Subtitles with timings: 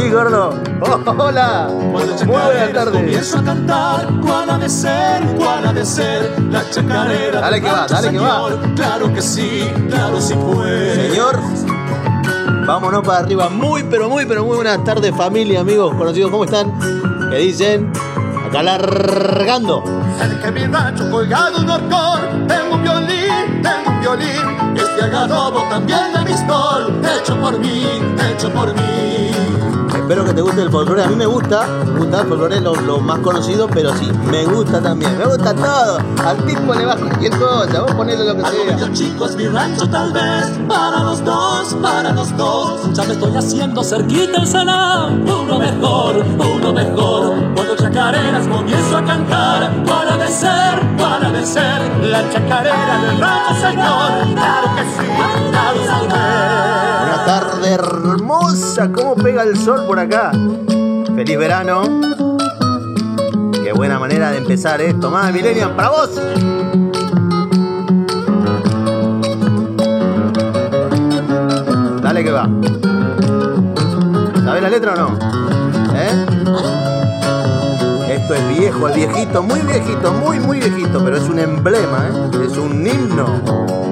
[0.00, 0.54] sorprendí, gordo.
[1.18, 1.68] hola.
[1.70, 2.94] Muy buenas tardes.
[2.94, 7.40] Comienzo a cantar cuál ha de ser, cuál ha de ser la chacarera.
[7.40, 8.48] Dale que va, dale que va.
[8.76, 11.08] Claro que sí, claro sí puede.
[11.08, 11.38] Señor,
[12.66, 13.48] vámonos para arriba.
[13.48, 16.30] Muy, pero muy, pero muy buenas tardes, familia, amigos, conocidos.
[16.30, 16.72] ¿Cómo están?
[17.30, 17.92] ¿Qué dicen?
[18.48, 19.84] Acá largando.
[20.18, 24.76] Cerca de mi rancho colgado un horcón, tengo un violín, tengo un violín.
[24.76, 27.86] Este agarrobo también de mi hecho por mí,
[28.32, 29.29] hecho por mí.
[29.94, 31.04] Espero que te guste el folclore.
[31.04, 34.44] A mí me gusta, me gusta el folclore, lo, lo más conocido, pero sí, me
[34.44, 35.16] gusta también.
[35.18, 35.98] Me gusta todo.
[36.24, 38.76] Al tipo le vas cualquier cosa, vos ponele lo que Algo sea.
[38.76, 42.92] medio chico es mi rancho tal vez, para los dos, para los dos.
[42.92, 47.34] Ya me estoy haciendo cerquita el salón, uno mejor, uno mejor.
[47.54, 53.54] Cuando chacareras comienzo a cantar, para de ser, para de ser, la chacarera del rancho
[53.60, 54.34] señor.
[54.34, 55.10] Claro que sí,
[55.50, 56.06] claro sí.
[57.02, 57.76] Una tarde
[58.50, 60.32] hermosa, cómo pega el sol por acá.
[61.14, 61.82] Feliz verano.
[63.62, 65.10] Qué buena manera de empezar esto.
[65.10, 66.10] Más Millennium, para vos.
[72.02, 72.48] Dale que va.
[74.44, 75.39] ¿Sabés la letra o no?
[78.30, 82.12] Esto es viejo, es viejito, muy viejito, muy, muy viejito, pero es un emblema, ¿eh?
[82.46, 83.26] Es un himno.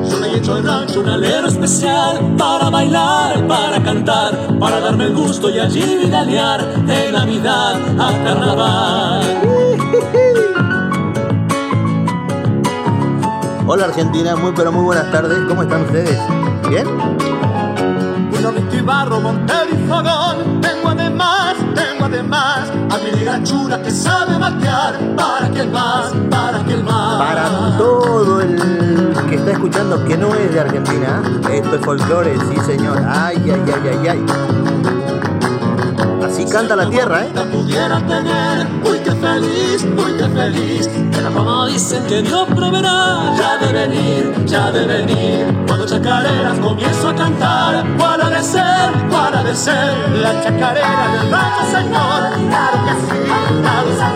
[0.08, 5.06] Yo me he hecho el rancho un alero especial para bailar, para cantar, para darme
[5.06, 9.26] el gusto y allí vidalear de Navidad a Carnaval.
[13.66, 15.36] Hola Argentina, muy pero muy buenas tardes.
[15.48, 16.16] ¿Cómo están ustedes?
[16.68, 16.86] ¿Bien?
[18.72, 20.60] Y barro, montero y fogón.
[21.74, 24.94] Tengo además, a mi gachura que sabe batear.
[25.16, 27.18] Para que el más, para que el más.
[27.18, 28.58] Para todo el
[29.28, 32.98] que está escuchando que no es de Argentina, esto es folclore, sí señor.
[33.06, 34.26] Ay, ay, ay, ay, ay.
[36.24, 37.32] Así canta la tierra, ¿eh?
[39.38, 40.90] Feliz, uy qué feliz.
[41.12, 45.64] Pero como dicen que Dios proveerá, ya de venir, ya de venir.
[45.68, 49.96] Cuando chacareras comienzo a cantar, cuál ha de ser, cuál ha de ser.
[50.16, 53.18] La chacarera del rancho señor, claro que sí,
[53.62, 54.08] claro se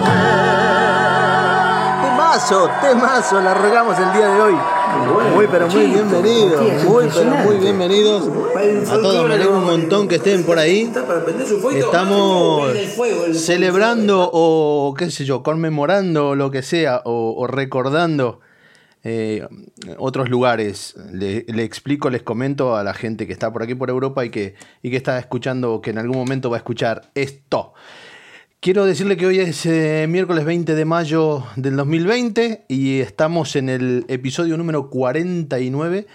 [2.03, 4.59] Temazo, temazo, la regamos el día de hoy.
[5.13, 8.29] Muy pero muy bienvenidos, muy pero muy bienvenidos
[8.91, 9.29] a todos.
[9.29, 10.91] Me alegro un montón que estén por ahí.
[11.75, 12.73] Estamos
[13.35, 18.41] celebrando o qué sé yo, conmemorando lo que sea o, o recordando
[19.05, 19.47] eh,
[19.99, 20.95] otros lugares.
[21.13, 24.31] Le, le explico, les comento a la gente que está por aquí por Europa y
[24.31, 27.75] que, y que está escuchando, que en algún momento va a escuchar esto.
[28.63, 33.69] Quiero decirle que hoy es eh, miércoles 20 de mayo del 2020 y estamos en
[33.69, 36.07] el episodio número 49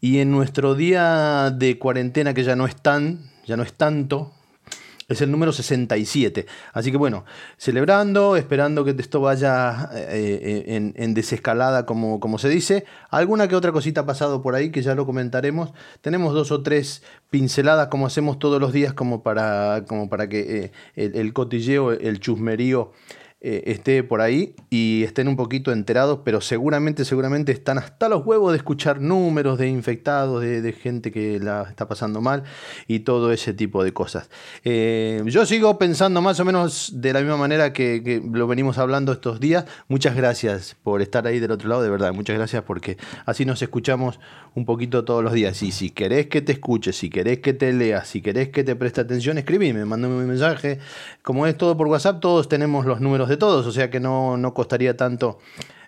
[0.00, 4.33] y en nuestro día de cuarentena que ya no es tan, ya no es tanto,
[5.14, 6.46] es el número 67.
[6.72, 7.24] Así que bueno,
[7.56, 12.84] celebrando, esperando que esto vaya eh, eh, en, desescalada, como, como se dice.
[13.10, 15.72] Alguna que otra cosita ha pasado por ahí que ya lo comentaremos.
[16.00, 20.70] Tenemos dos o tres pinceladas como hacemos todos los días como para, como para que
[20.96, 22.92] eh, el cotilleo, el chusmerío
[23.46, 28.24] eh, esté por ahí y estén un poquito enterados, pero seguramente, seguramente están hasta los
[28.24, 32.44] huevos de escuchar números de infectados, de, gente que la está pasando mal
[32.88, 34.30] y todo ese tipo de cosas.
[34.64, 39.12] Eh, yo sigo pensando más o menos de la misma manera que, lo venimos hablando
[39.12, 39.66] estos días.
[39.88, 43.60] Muchas gracias por estar ahí del otro lado, de verdad, muchas gracias porque así nos
[43.60, 44.20] escuchamos
[44.54, 45.62] un poquito todos los días.
[45.62, 48.74] Y si querés que te escuche, si querés que te lea, si querés que te
[48.74, 50.78] preste atención, escribime, mándame un mensaje.
[51.22, 54.36] Como es todo por WhatsApp, todos tenemos los números de todos, o sea que no,
[54.36, 55.38] no costaría tanto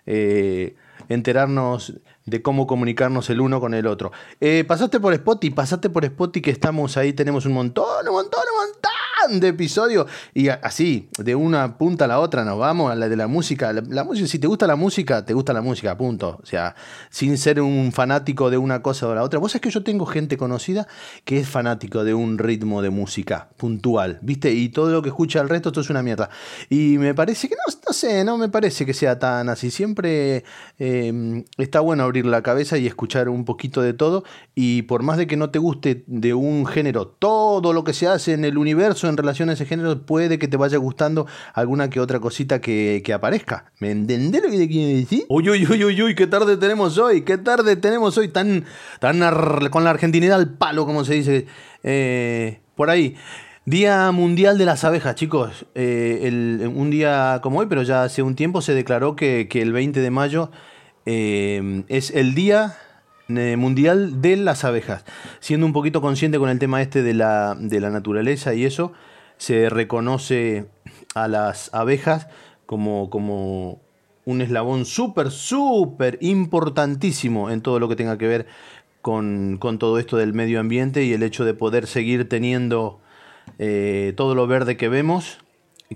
[0.05, 0.75] eh,
[1.09, 1.93] enterarnos
[2.25, 4.11] de cómo comunicarnos el uno con el otro.
[4.41, 8.41] Eh, pasaste por Spotify, pasaste por Spotify que estamos ahí, tenemos un montón, un montón,
[8.53, 8.96] un montón
[9.27, 13.15] de episodios y así, de una punta a la otra nos vamos a la de
[13.15, 13.73] la música.
[13.73, 16.39] La, música, si te gusta la música, te gusta la música, punto.
[16.41, 16.75] O sea,
[17.09, 19.39] sin ser un fanático de una cosa o la otra.
[19.39, 20.87] Vos sabés que yo tengo gente conocida
[21.25, 24.53] que es fanático de un ritmo de música puntual, ¿viste?
[24.53, 26.29] Y todo lo que escucha el resto, esto es una mierda.
[26.69, 29.69] Y me parece que no, no sé, no me parece que sea tan así.
[29.71, 30.43] Siempre
[30.79, 34.23] eh, está bueno abrir la cabeza y escuchar un poquito de todo.
[34.55, 38.07] Y por más de que no te guste de un género, todo lo que se
[38.07, 41.89] hace en el universo en relación a ese género, puede que te vaya gustando alguna
[41.89, 43.71] que otra cosita que, que aparezca.
[43.79, 45.25] ¿Me entendés lo que te quiero decir?
[45.27, 48.65] Uy, uy, uy, uy, uy, qué tarde tenemos hoy, qué tarde tenemos hoy, tan,
[48.99, 49.19] tan
[49.69, 51.47] con la argentinidad al palo, como se dice
[51.83, 53.15] eh, por ahí.
[53.65, 55.65] Día Mundial de las Abejas, chicos.
[55.75, 59.73] Eh, un día como hoy, pero ya hace un tiempo se declaró que, que el
[59.73, 60.51] 20 de mayo
[61.05, 62.77] eh, es el día
[63.27, 65.03] mundial de las abejas.
[65.39, 68.93] Siendo un poquito consciente con el tema este de la, de la naturaleza y eso,
[69.37, 70.65] se reconoce
[71.15, 72.27] a las abejas
[72.65, 73.81] como, como
[74.25, 78.47] un eslabón súper, súper importantísimo en todo lo que tenga que ver
[79.01, 82.99] con, todo esto del medio ambiente y el hecho de poder seguir teniendo
[83.57, 85.37] eh, todo lo verde que vemos,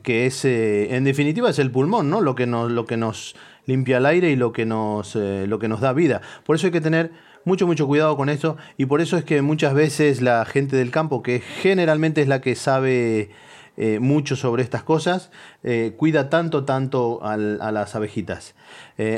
[0.02, 2.22] que es, eh, en definitiva, es el pulmón, ¿no?
[2.22, 3.36] Lo que nos, lo que nos
[3.66, 6.22] limpia el aire y lo que, nos, eh, lo que nos da vida.
[6.46, 7.12] Por eso hay que tener
[7.46, 10.92] mucho, mucho cuidado con esto y por eso es que muchas veces la gente del
[10.92, 13.32] campo, que generalmente es la que sabe
[13.78, 15.32] eh, mucho sobre estas cosas,
[15.64, 18.54] eh, cuida tanto, tanto a las abejitas.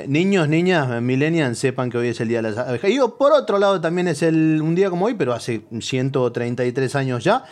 [0.07, 2.89] Niños, niñas, millennials, sepan que hoy es el Día de las Abejas.
[2.89, 7.21] Y por otro lado también es el, un día como hoy, pero hace 133 años
[7.21, 7.43] ya,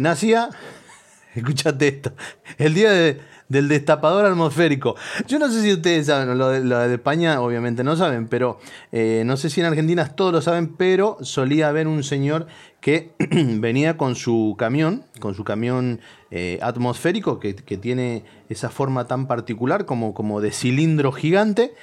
[0.00, 0.48] nacía,
[1.36, 2.12] escúchate esto,
[2.58, 4.96] el día de del destapador atmosférico.
[5.28, 8.58] Yo no sé si ustedes saben, lo de, España obviamente no saben, pero
[8.90, 12.46] eh, no sé si en Argentina todos lo saben, pero solía haber un señor
[12.80, 16.00] que venía con su camión, con su camión
[16.30, 21.74] eh, atmosférico, que, tiene esa forma tan particular como, como de cilindro gigante,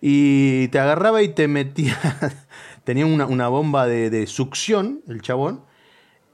[0.00, 1.98] y te agarraba y te metía,
[2.84, 5.65] tenía una, bomba de succión, el chabón,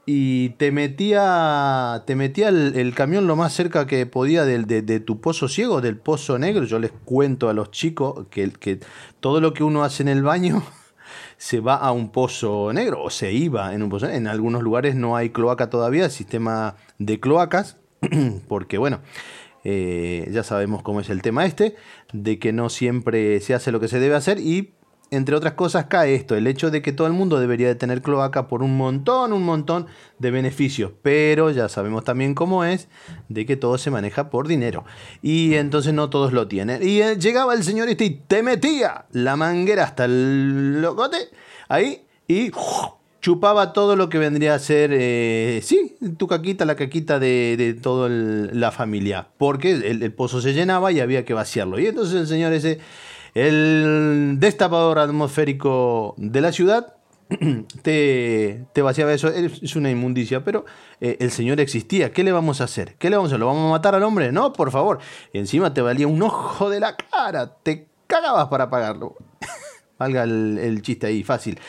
[0.05, 5.47] y te metía, te metía el, camión lo más cerca que podía de, tu pozo
[5.47, 6.65] ciego, del pozo negro.
[6.65, 8.79] Yo les cuento a los chicos que, que
[9.21, 10.63] todo lo que uno hace en el baño
[11.37, 14.95] se va a un pozo negro o se iba en un pozo En algunos lugares
[14.95, 17.77] no hay cloaca todavía, sistema de cloacas,
[18.49, 18.99] porque bueno,
[19.63, 21.75] eh, ya sabemos cómo es el tema este,
[22.11, 24.72] de que no siempre se hace lo que se debe hacer y
[25.13, 28.01] entre otras cosas, cae esto, el hecho de que todo el mundo debería de tener
[28.01, 29.87] cloaca por un montón, un montón
[30.19, 32.87] de beneficios, pero ya sabemos también cómo es,
[33.29, 34.85] de que todo se maneja por dinero.
[35.21, 36.81] Y entonces no todos lo tienen.
[36.81, 41.17] Y eh, llegaba el señor este y te metía la manguera hasta el locote,
[41.69, 42.51] ahí, y
[43.21, 48.09] chupaba todo lo que vendría a ser, eh, sí, tu caquita, la caquita de, toda
[48.09, 51.79] la familia, porque el pozo se llenaba y había que vaciarlo.
[51.79, 52.79] Y entonces el señor ese
[53.33, 56.95] el destapador atmosférico de la ciudad
[57.81, 60.65] te, te, vaciaba eso, es una inmundicia, pero
[60.99, 62.11] eh, el Señor existía.
[62.11, 62.95] ¿Qué le vamos a hacer?
[62.95, 63.39] ¿Qué le vamos a hacer?
[63.39, 64.31] ¿Lo vamos a matar al hombre?
[64.31, 64.99] No, por favor.
[65.31, 69.15] Y encima te valía un ojo de la cara, te cagabas para pagarlo.
[69.97, 71.59] Valga el, el, chiste ahí, fácil.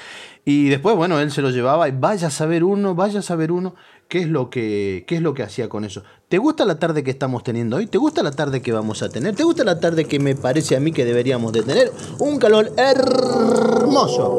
[0.44, 3.50] Y después, bueno, él se lo llevaba y vaya a saber uno, vaya a saber
[3.50, 3.74] uno
[4.08, 6.02] qué es lo que, qué es lo que hacía con eso.
[6.28, 7.86] ¿Te gusta la tarde que estamos teniendo hoy?
[7.86, 9.34] ¿Te gusta la tarde que vamos a tener?
[9.34, 11.92] ¿Te gusta la tarde que me parece a mí que deberíamos de tener?
[12.18, 14.30] Un calor hermoso.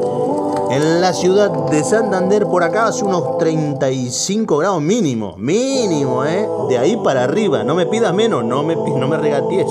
[0.71, 6.47] En la ciudad de Santander por acá hace unos 35 grados mínimo, mínimo, ¿eh?
[6.69, 9.67] De ahí para arriba, no me pidas menos, no me, no me regaties.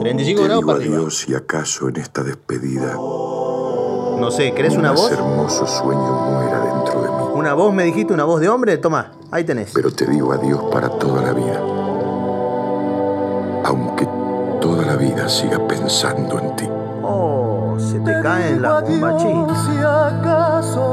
[0.00, 0.98] 35 grados para arriba.
[0.98, 2.98] Dios, si acaso en esta despedida
[4.18, 5.10] no sé, ¿crees una voz?
[5.12, 6.63] hermoso sueño muera.
[7.34, 8.14] ¿Una voz me dijiste?
[8.14, 8.78] ¿Una voz de hombre?
[8.78, 9.72] Toma, ahí tenés.
[9.74, 11.58] Pero te digo adiós para toda la vida.
[13.64, 14.06] Aunque
[14.60, 16.68] toda la vida siga pensando en ti.
[17.02, 19.66] Oh, se te, caen las bombachitas.
[19.66, 20.84] Si acaso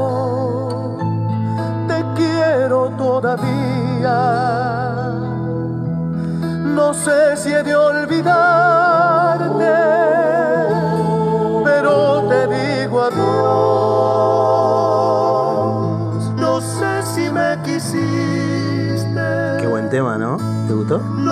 [1.86, 4.18] te quiero todavía.
[6.74, 8.51] No sé si he de olvidarte,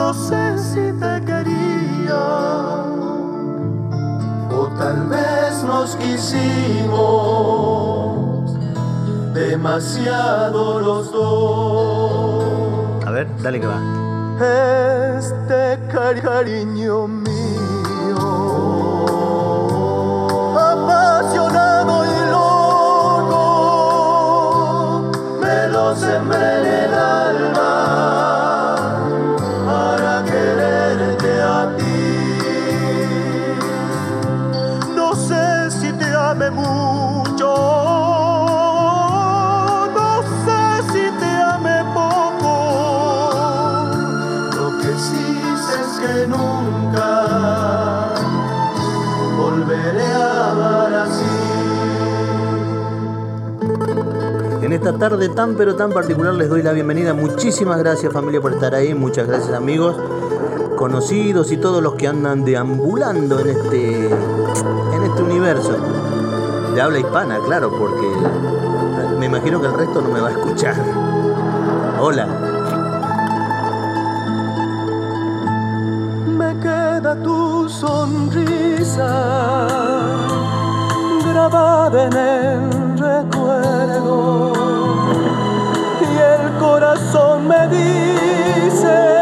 [0.01, 2.25] No sé si te quería
[4.51, 6.95] o tal vez nos quisimos
[9.35, 12.45] demasiado los dos.
[13.07, 13.79] A ver, dale que va.
[15.19, 17.07] Este cariño
[55.01, 57.15] tarde tan pero tan particular les doy la bienvenida.
[57.15, 58.95] Muchísimas gracias familia por estar ahí.
[58.95, 59.97] Muchas gracias amigos,
[60.77, 65.75] conocidos y todos los que andan deambulando en este, en este universo
[66.75, 68.07] de habla hispana, claro, porque
[69.19, 70.77] me imagino que el resto no me va a escuchar.
[71.99, 72.27] Hola.
[76.27, 79.07] Me queda tu sonrisa
[81.25, 84.53] grabada invaden el recuerdo
[86.01, 89.20] y el corazón me dice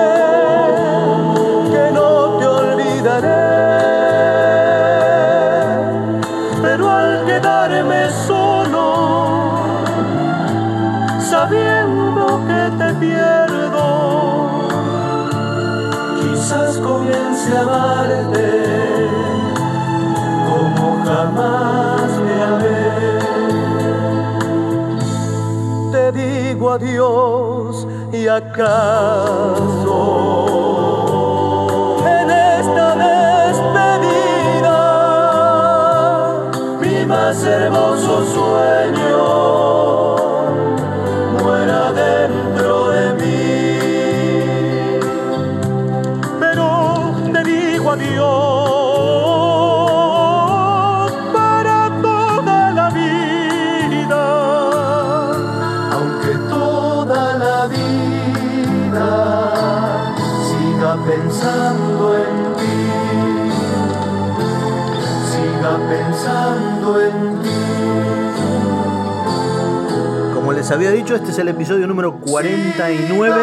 [71.29, 73.37] este es el episodio número 49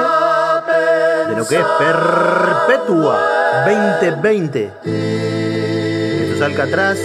[1.29, 3.21] de lo que es Perpetua
[4.01, 4.71] 2020.
[4.83, 6.97] Esto es Alcatraz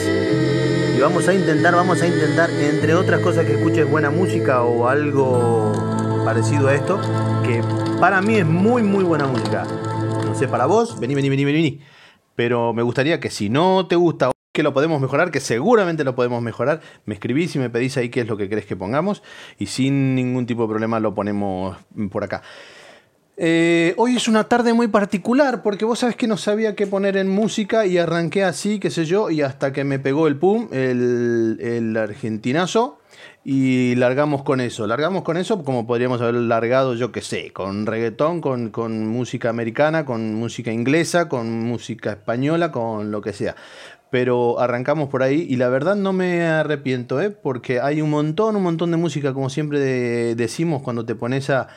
[0.96, 4.88] y vamos a intentar, vamos a intentar, entre otras cosas, que escuches buena música o
[4.88, 6.98] algo parecido a esto,
[7.44, 7.62] que
[8.00, 9.66] para mí es muy, muy buena música.
[10.24, 11.80] No sé, para vos, vení, vení, vení, vení.
[12.34, 16.14] Pero me gustaría que si no te gusta que lo podemos mejorar, que seguramente lo
[16.14, 19.22] podemos mejorar, me escribís y me pedís ahí qué es lo que querés que pongamos
[19.58, 21.76] y sin ningún tipo de problema lo ponemos
[22.10, 22.42] por acá.
[23.42, 27.16] Eh, hoy es una tarde muy particular porque vos sabés que no sabía qué poner
[27.16, 30.68] en música y arranqué así, qué sé yo, y hasta que me pegó el pum,
[30.72, 32.98] el, argentinazo,
[33.42, 34.86] y largamos con eso.
[34.86, 40.04] Largamos con eso como podríamos haber largado, yo qué sé, con reggaetón, con música americana,
[40.04, 43.56] con música inglesa, con música española, con lo que sea
[44.10, 47.30] pero arrancamos por ahí y la verdad no me arrepiento, ¿eh?
[47.30, 51.50] porque hay un montón, un montón de música, como siempre de- decimos cuando te pones
[51.50, 51.68] a,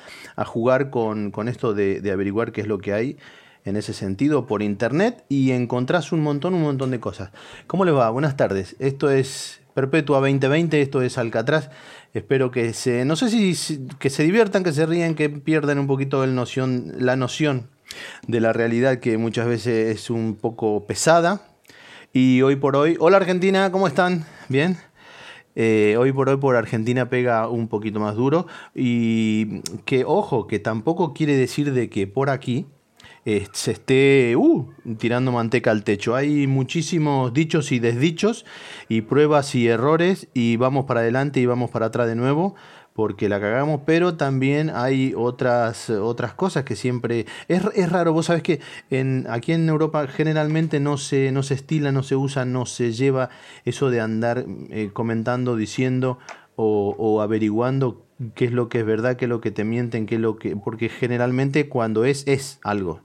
[0.45, 3.17] jugar con, esto de, averiguar qué es lo que hay
[3.65, 7.31] en ese sentido por internet y encontrás un montón, un montón de cosas.
[7.67, 8.09] ¿Cómo les va?
[8.09, 8.75] Buenas tardes.
[8.79, 11.69] Esto es Perpetua 2020, esto es Alcatraz.
[12.13, 15.87] Espero que se, no sé si que se diviertan, que se ríen, que pierdan un
[15.87, 17.69] poquito la noción
[18.27, 21.52] de la realidad que muchas veces es un poco pesada.
[22.15, 24.23] Y hoy por hoy, hola Argentina, ¿cómo están?
[24.47, 24.77] ¿Bien?
[25.55, 30.59] Eh, hoy por hoy por Argentina pega un poquito más duro y que ojo, que
[30.59, 32.67] tampoco quiere decir de que por aquí
[33.25, 36.13] eh, se esté uh, tirando manteca al techo.
[36.15, 38.45] Hay muchísimos dichos y desdichos
[38.89, 42.53] y pruebas y errores y vamos para adelante y vamos para atrás de nuevo
[42.93, 47.25] porque la cagamos, pero también hay otras, otras cosas que siempre...
[47.47, 48.59] Es, es raro, vos sabés que
[48.89, 52.91] en, aquí en Europa generalmente no se, no se estila, no se usa, no se
[52.91, 53.29] lleva
[53.65, 56.19] eso de andar eh, comentando, diciendo
[56.55, 60.05] o, o averiguando qué es lo que es verdad, qué es lo que te mienten,
[60.05, 60.55] qué es lo que...
[60.55, 63.01] Porque generalmente cuando es, es algo.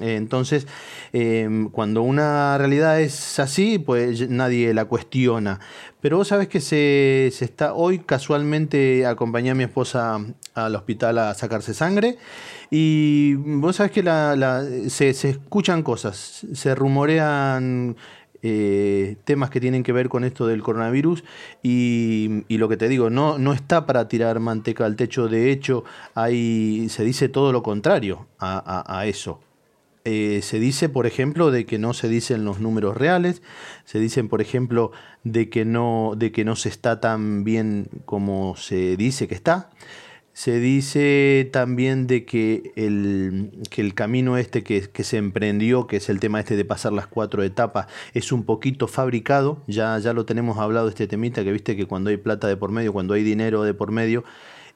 [0.00, 0.66] Eh, Entonces,
[1.12, 5.60] eh, cuando una realidad es así, pues nadie la cuestiona.
[6.00, 7.74] Pero vos sabés que se, se está.
[7.74, 10.20] Hoy casualmente acompañé a mi esposa
[10.54, 12.18] al hospital a sacarse sangre.
[12.70, 14.02] Y vos sabés que
[14.90, 17.96] se, se escuchan cosas, se rumorean
[18.40, 21.24] eh, temas que tienen que ver con esto del coronavirus
[21.60, 25.82] y, lo que te digo, no, no está para tirar manteca al techo, de hecho
[26.14, 29.40] hay, se dice todo lo contrario a eso.
[30.04, 33.42] Eh, se dice, por ejemplo, de que no se dicen los números reales,
[33.84, 34.92] se dicen, por ejemplo,
[35.24, 39.70] de que no, de que no se está tan bien como se dice que está.
[40.32, 45.96] Se dice también de que el, que el camino este que, que se emprendió, que
[45.96, 49.64] es el tema este de pasar las cuatro etapas, es un poquito fabricado.
[49.66, 52.70] Ya, ya lo tenemos hablado este temita, que viste que cuando hay plata de por
[52.70, 54.22] medio, cuando hay dinero de por medio,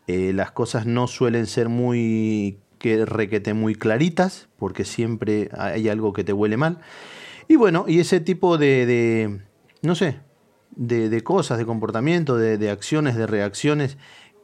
[0.09, 6.12] eh, las cosas no suelen ser muy que requete muy claritas, porque siempre hay algo
[6.12, 6.81] que te huele mal.
[7.47, 9.41] Y bueno, y ese tipo de, de
[9.83, 10.19] no sé,
[10.75, 13.99] de, de cosas, de comportamiento, de, de acciones, de reacciones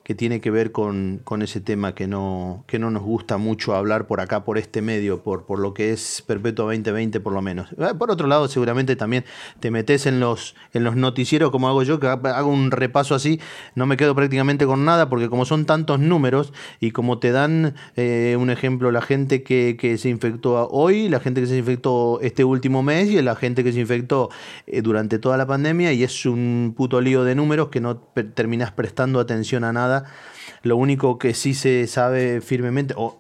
[0.08, 4.06] que tiene que ver con, ese tema que no, que no nos gusta mucho hablar
[4.06, 7.72] por acá, por este medio, por, por lo que es Perpetuo 2020 por lo menos.
[7.72, 9.26] Eh, por otro lado, seguramente también
[9.60, 13.38] te metes en los, en los noticieros como hago yo, que hago un repaso así,
[13.74, 17.74] no me quedo prácticamente con nada, porque como son tantos números y como te dan
[17.96, 22.18] eh, un ejemplo, la gente que, que, se infectó hoy, la gente que se infectó
[22.22, 24.30] este último mes y la gente que se infectó
[24.66, 28.72] eh, durante toda la pandemia, y es un puto lío de números que no terminas
[28.72, 29.97] prestando atención a nada
[30.62, 33.18] lo único que sí se sabe firmemente, o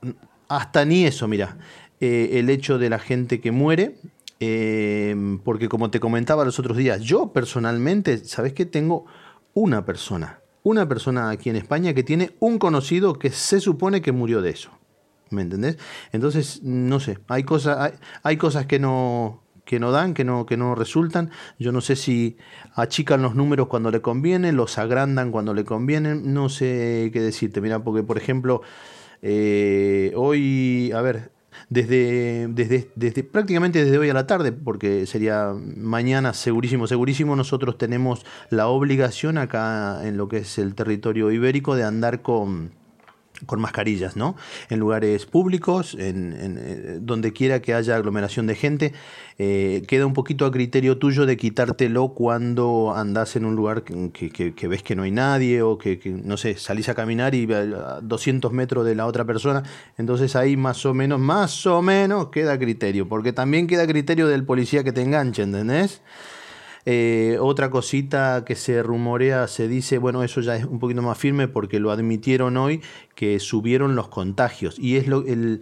[0.48, 1.56] hasta ni eso, mira,
[2.00, 3.96] eh, el hecho de la gente que muere,
[4.40, 8.66] eh, porque como te comentaba los otros días, yo personalmente, ¿sabes qué?
[8.66, 9.06] Tengo
[9.54, 14.12] una persona, una persona aquí en España que tiene un conocido que se supone que
[14.12, 14.70] murió de eso.
[15.30, 15.76] ¿Me entendés?
[16.12, 17.92] Entonces, no sé, hay, cosas,
[18.22, 21.30] hay cosas que no, que no dan, que no, que no resultan.
[21.58, 22.38] Yo no sé si
[22.74, 27.60] achican los números cuando le conviene, los agrandan cuando le conviene, no sé qué decirte.
[27.60, 28.62] Mira, porque por ejemplo,
[29.20, 31.32] eh, hoy, a ver,
[31.68, 37.76] desde, desde, desde, prácticamente desde hoy a la tarde, porque sería mañana segurísimo, segurísimo, nosotros
[37.76, 42.77] tenemos la obligación acá en lo que es el territorio ibérico de andar con
[43.46, 44.36] con mascarillas, ¿no?
[44.68, 48.92] En lugares públicos, en, eh, donde quiera que haya aglomeración de gente,
[49.38, 54.68] eh, queda un poquito a criterio tuyo de quitártelo cuando andás en un lugar que,
[54.68, 58.52] ves que no hay nadie o que, no sé, salís a caminar y a 200
[58.52, 59.62] metros de la otra persona,
[59.96, 63.86] entonces ahí más o menos, más o menos queda a criterio, porque también queda a
[63.86, 66.02] criterio del policía que te enganche, ¿entendés?
[66.84, 71.18] Eh, otra cosita que se rumorea, se dice, bueno, eso ya es un poquito más
[71.18, 72.80] firme porque lo admitieron hoy,
[73.14, 74.78] que subieron los contagios.
[74.78, 75.60] Y es lo, el,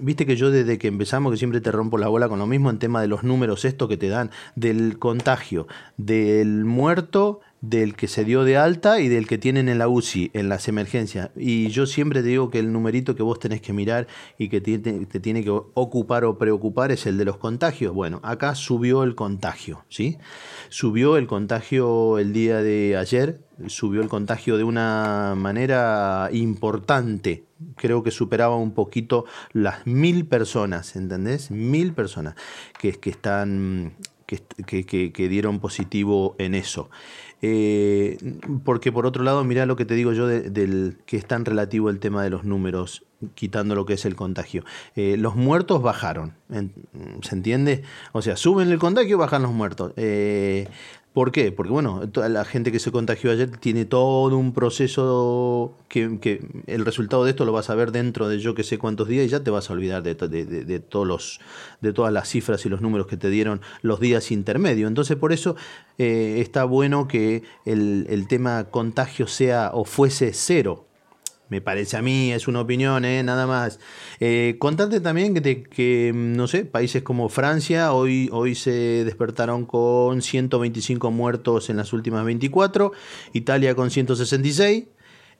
[0.00, 2.70] viste que yo desde que empezamos, que siempre te rompo la bola con lo mismo
[2.70, 5.66] en tema de los números, esto que te dan, del contagio,
[5.96, 10.30] del muerto del que se dio de alta y del que tienen en la UCI,
[10.32, 11.30] en las emergencias.
[11.36, 14.06] Y yo siempre te digo que el numerito que vos tenés que mirar
[14.38, 17.94] y que te, tiene que ocupar o preocupar es el de los contagios.
[17.94, 20.16] Bueno, acá subió el contagio, ¿sí?
[20.70, 27.44] Subió el contagio el día de ayer, subió el contagio de una manera importante.
[27.76, 31.50] Creo que superaba un poquito las mil personas, ¿entendés?
[31.50, 32.36] Mil personas
[32.78, 33.92] que, que están
[34.66, 36.88] que, que, que, dieron positivo en eso.
[37.42, 38.18] Eh,
[38.64, 41.90] porque por otro lado, mira lo que te digo yo del que es tan relativo
[41.90, 44.64] el tema de los números, quitando lo que es el contagio.
[44.96, 46.34] Eh, los muertos bajaron,
[47.22, 47.82] ¿se entiende?
[48.12, 49.92] O sea, suben el contagio, bajan los muertos.
[49.96, 50.68] Eh,
[51.12, 51.50] ¿Por qué?
[51.50, 56.84] Porque bueno, toda la gente que se contagió ayer tiene todo un proceso que, el
[56.84, 59.28] resultado de esto lo vas a ver dentro de yo que sé cuántos días y
[59.28, 60.14] ya te vas a olvidar de,
[60.78, 61.40] todos los,
[61.80, 64.86] de todas las cifras y los números que te dieron los días intermedios.
[64.86, 65.56] Entonces por eso
[65.98, 70.86] eh, está bueno que el tema contagio sea o fuese cero
[71.50, 73.22] me parece a mí, es una opinión, ¿eh?
[73.22, 73.80] nada más.
[74.20, 80.22] Eh, contarte también que, que, no sé, países como Francia hoy, hoy se despertaron con
[80.22, 82.92] 125 muertos en las últimas 24,
[83.32, 84.86] Italia con 166.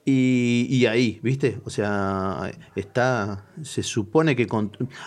[0.05, 1.61] Y, y, ahí, ¿viste?
[1.65, 4.49] O sea, está, se supone que,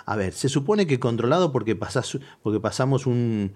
[0.05, 3.55] a ver, se supone que controlado porque, pasas, porque pasamos un,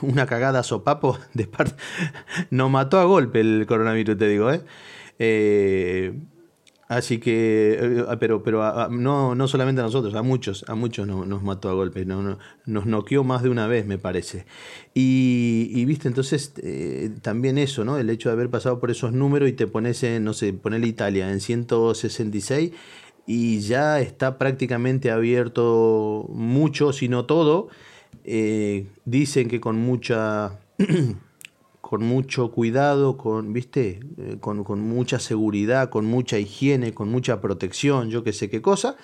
[0.00, 1.74] una cagada sopapo de parte,
[2.50, 4.62] nos mató a golpe el coronavirus, te digo, ¿eh?
[5.18, 6.18] eh
[6.92, 11.42] Así que, eh, pero, pero no, no solamente a nosotros, a muchos, a muchos nos
[11.42, 14.44] mató a golpe, no, nos noqueó más de una vez, me parece.
[14.92, 17.96] Y, viste, entonces eh, también eso, ¿no?
[17.96, 20.84] El hecho de haber pasado por esos números y te pones en, no sé, poner
[20.84, 22.72] Italia en 166
[23.26, 27.68] y ya está prácticamente abierto mucho, si no todo.
[28.24, 30.60] Eh, dicen que con mucha
[31.92, 34.00] con mucho cuidado, con, ¿viste?
[34.16, 38.96] Eh, con, mucha seguridad, con mucha higiene, con mucha protección, yo qué sé qué cosa.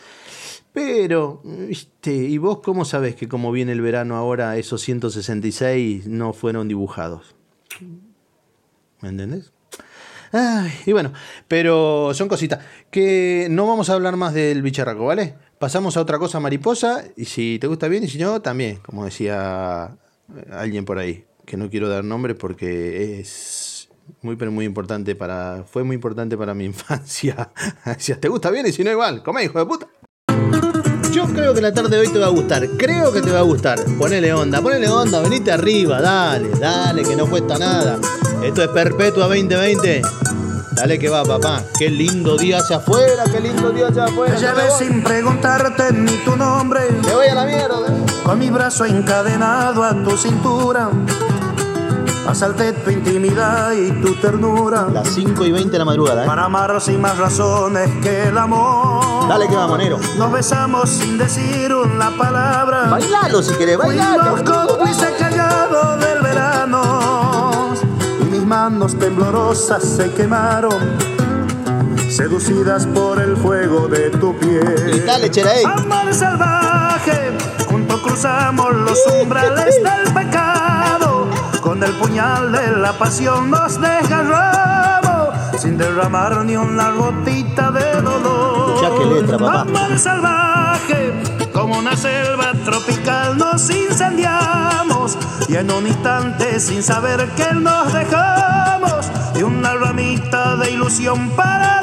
[0.72, 2.14] Pero, ¿viste?
[2.14, 7.36] ¿Y vos cómo sabés que como viene el verano ahora esos 166 no fueron dibujados?
[9.02, 9.52] ¿Me entendés?
[10.86, 11.12] y bueno,
[11.46, 12.64] pero son cositas.
[12.90, 15.34] Que no vamos a hablar más del bicharraco, ¿vale?
[15.58, 17.04] Pasamos a otra cosa mariposa.
[17.18, 19.94] Y si te gusta bien y si no, también, como decía
[20.50, 23.88] alguien por ahí que no quiero dar nombre porque es
[24.20, 27.50] muy pero muy importante para fue muy importante para mi infancia.
[27.98, 29.88] si te gusta bien y si no igual, come hijo de puta.
[31.10, 33.38] Yo creo que la tarde de hoy te va a gustar, creo que te va
[33.38, 33.82] a gustar.
[33.98, 37.98] Ponele onda, ponele onda, venite arriba, dale, dale, que no cuesta nada.
[38.42, 40.02] Esto es Perpetua 2020.
[40.72, 41.64] Dale que va, papá.
[41.78, 44.36] Qué lindo día hacia afuera, qué lindo día hacia afuera.
[44.36, 46.80] Ya ves sin preguntarte ni tu nombre.
[47.04, 48.04] Me voy a la mierda.
[48.22, 50.90] Con mi brazo encadenado a tu cintura
[52.28, 54.86] Asalté tu intimidad y tu ternura.
[54.92, 56.26] Las 5 y 20 de la madrugada, ¿eh?
[56.26, 59.26] Para amar sin más razones que el amor.
[59.26, 59.98] Dale que va, manero.
[60.18, 62.84] Nos besamos sin decir una palabra.
[62.90, 64.44] Bailalo si querés, bailalo.
[65.18, 67.72] Callados del verano.
[68.20, 70.98] Y mis manos temblorosas se quemaron.
[72.10, 75.04] Seducidas por el fuego de tu piel.
[75.06, 75.64] Dale, Cheraey.
[75.64, 77.32] Amor salvaje,
[77.68, 80.57] juntos cruzamos los umbrales del pecado.
[81.68, 88.74] Con el puñal de la pasión nos desgarramos, sin derramar ni una gotita de dolor.
[88.74, 89.60] Escuchá qué letra, papá.
[89.60, 91.12] Amor salvaje,
[91.52, 95.18] como una selva tropical nos incendiamos.
[95.46, 101.77] Y en un instante, sin saber que nos dejamos, y una ramita de ilusión para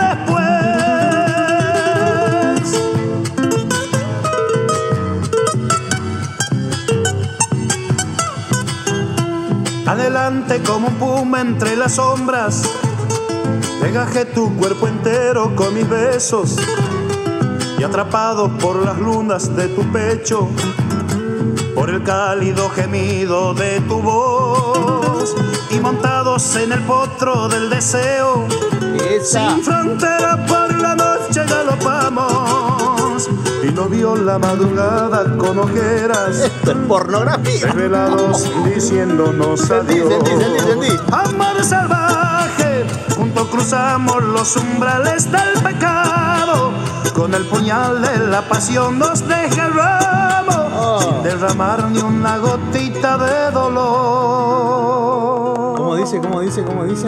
[9.87, 12.63] Adelante como un puma entre las sombras.
[13.79, 16.55] Pegajé tu cuerpo entero con mis besos.
[17.77, 20.49] Y atrapados por las lunas de tu pecho,
[21.75, 25.35] por el cálido gemido de tu voz.
[25.69, 28.47] Y montados en el potro del deseo,
[29.09, 29.51] Esa.
[29.51, 33.29] sin frontera por la noche galopamos.
[33.63, 36.37] Y no vio la madrugada con ojeras.
[36.39, 37.71] Esto es pornografía.
[37.71, 40.09] Revelados diciéndonos adiós.
[40.09, 40.87] sentí, sentí, sentí.
[41.11, 42.85] Amor salvaje,
[43.15, 46.71] juntos cruzamos los umbrales del pecado.
[47.15, 50.99] Con el puñal de la pasión nos desgarramos, Oh.
[51.01, 53.49] sin derramar ni una gotita de
[54.75, 55.75] dolor.
[55.77, 56.19] ¿Cómo dice?
[56.19, 56.63] ¿Cómo dice?
[56.63, 57.07] ¿Cómo dice?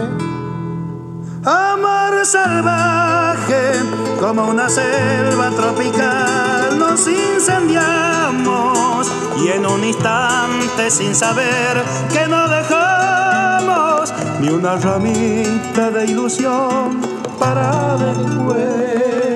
[1.48, 3.80] Amor salvaje,
[4.20, 9.10] como una selva tropical, nos incendiamos
[9.42, 11.82] y en un instante sin saber
[12.12, 17.00] que no dejamos ni una ramita de ilusión
[17.40, 19.27] para después.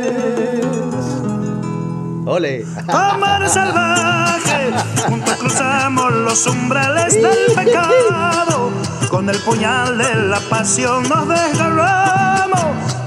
[2.31, 2.65] Ole.
[2.87, 4.71] Amor salvaje,
[5.05, 8.71] juntos cruzamos los umbrales del pecado.
[9.09, 12.61] Con el puñal de la pasión nos desgarramos,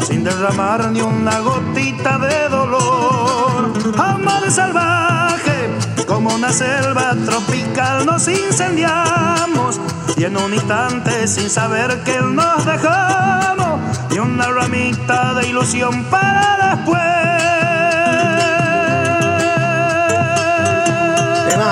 [0.06, 3.72] sin derramar ni una gotita de dolor.
[3.96, 5.70] Amor salvaje,
[6.06, 9.80] como una selva tropical nos incendiamos.
[10.18, 16.76] Y en un instante, sin saber que nos dejamos, ni una ramita de ilusión para
[16.76, 17.33] después.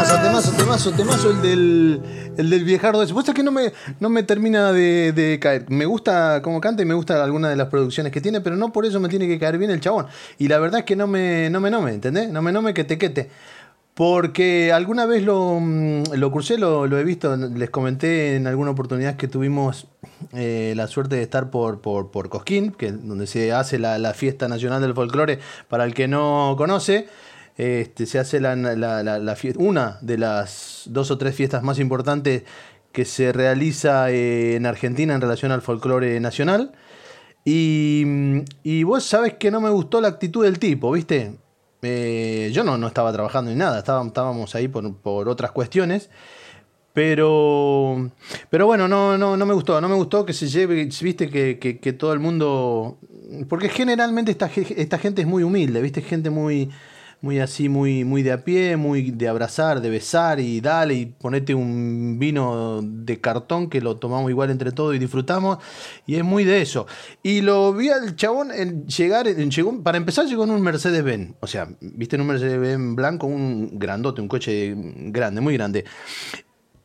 [0.02, 2.02] Temazo, temazo, temazo, temazo el del,
[2.36, 2.98] el del viejardo.
[2.98, 5.66] Vos sabés que no me, no me termina de, caer.
[5.68, 8.72] Me gusta cómo canta y me gusta alguna de las producciones que tiene, pero no
[8.72, 10.08] por eso me tiene que caer bien el chabón.
[10.38, 12.30] Y la verdad es que no me, no me nome, ¿entendés?
[12.30, 13.30] No me nome que te quete.
[13.94, 18.72] Porque alguna vez lo, mm, lo cursé, lo, lo he visto, les comenté en alguna
[18.72, 19.86] oportunidad que tuvimos
[20.32, 24.00] eh, la suerte de estar por, por, por Cosquín, que es donde se hace la,
[24.00, 25.38] la fiesta nacional del folclore,
[25.68, 27.06] para el que no conoce.
[27.56, 28.38] Este, se hace
[29.58, 32.44] una de las dos o tres fiestas más importantes
[32.92, 36.72] que se realiza eh, en Argentina en relación al folclore nacional.
[37.44, 41.36] Y, mm, y vos sabés que no me gustó la actitud del tipo, ¿viste?
[41.82, 46.10] Eh, yo no, no estaba trabajando ni nada, estábamos, ahí por, por otras cuestiones.
[46.92, 48.10] Pero,
[48.50, 51.58] pero bueno, no, no, no me gustó, no me gustó que se lleve, viste, que,
[51.58, 52.98] que- que todo el mundo...
[53.48, 56.70] Porque generalmente esta, esta gente es muy humilde, viste, gente muy,
[57.22, 61.06] muy así, muy, muy de a pie, muy de abrazar, de besar y dale y
[61.06, 65.58] ponete un vino de cartón que lo tomamos igual entre todos y disfrutamos.
[66.04, 66.86] Y es muy de eso.
[67.22, 71.36] Y lo vi al chabón en llegar, en- para empezar llegó en un Mercedes-Benz.
[71.40, 75.84] O sea, viste en un Mercedes-Benz blanco, un grandote, un coche grande, muy grande.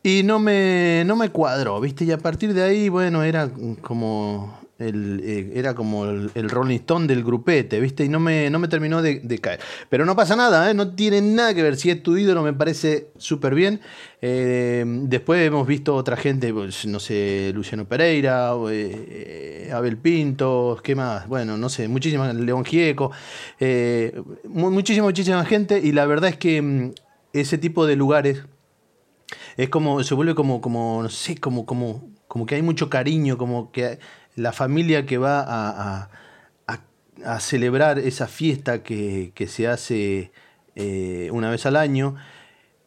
[0.04, 2.04] Y no me, no me cuadró, ¿viste?
[2.04, 3.50] Y a partir de ahí, bueno, era
[3.82, 8.04] como el, eh, era como el, Rolling Stone del grupete, ¿viste?
[8.04, 9.60] Y no me, no me terminó de, caer.
[9.88, 10.74] Pero no pasa nada, ¿eh?
[10.74, 11.76] No tiene nada que ver.
[11.76, 13.80] Si es tu ídolo, me parece súper bien.
[14.22, 21.26] Eh, después hemos visto otra gente, pues, no sé, Luciano Pereira, Abel Pinto, ¿qué más?
[21.28, 23.10] Bueno, no sé, muchísima, León Gieco,
[24.44, 25.80] mu- muchísima, muchísima gente.
[25.82, 26.92] Y la verdad es que mm,
[27.32, 28.44] ese tipo de lugares
[29.56, 33.36] es como, se vuelve como, como no sé, como, como, como que hay mucho cariño,
[33.38, 33.98] como que
[34.38, 36.10] la familia que va a,
[37.24, 40.30] a- celebrar esa fiesta que, que se hace
[40.76, 42.14] eh, una vez al año,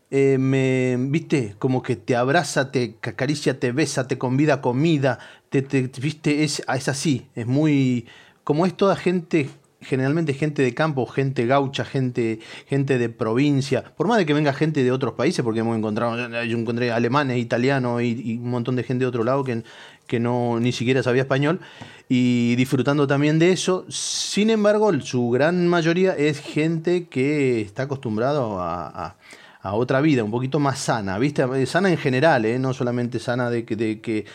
[0.10, 5.20] eh, me, viste, como que te abraza, te acaricia, te besa, te convida a comida,
[5.50, 8.08] te, te- viste, es, es así, es muy,
[8.44, 9.50] como es toda gente
[9.82, 14.54] generalmente gente de campo, gente gaucha, gente, gente de provincia, por más de que venga
[14.54, 18.84] gente de otros países, porque hemos encontrado, yo encontré alemanes, italianos y, un montón de
[18.84, 19.64] gente de otro lado que,
[20.12, 21.62] que no ni siquiera sabía español,
[22.10, 23.86] y disfrutando también de eso.
[23.88, 29.16] Sin embargo, su gran mayoría es gente que está acostumbrado a,
[29.64, 31.66] otra vida, un poquito más sana, ¿viste?
[31.66, 32.60] Sana en general, ¿eh?
[32.60, 34.26] no solamente sana de que, de que,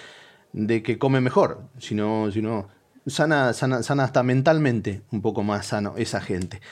[0.55, 2.69] de que come mejor, sino, sino
[3.07, 6.63] sana, sana, sana hasta mentalmente, un poco más sano esa gente.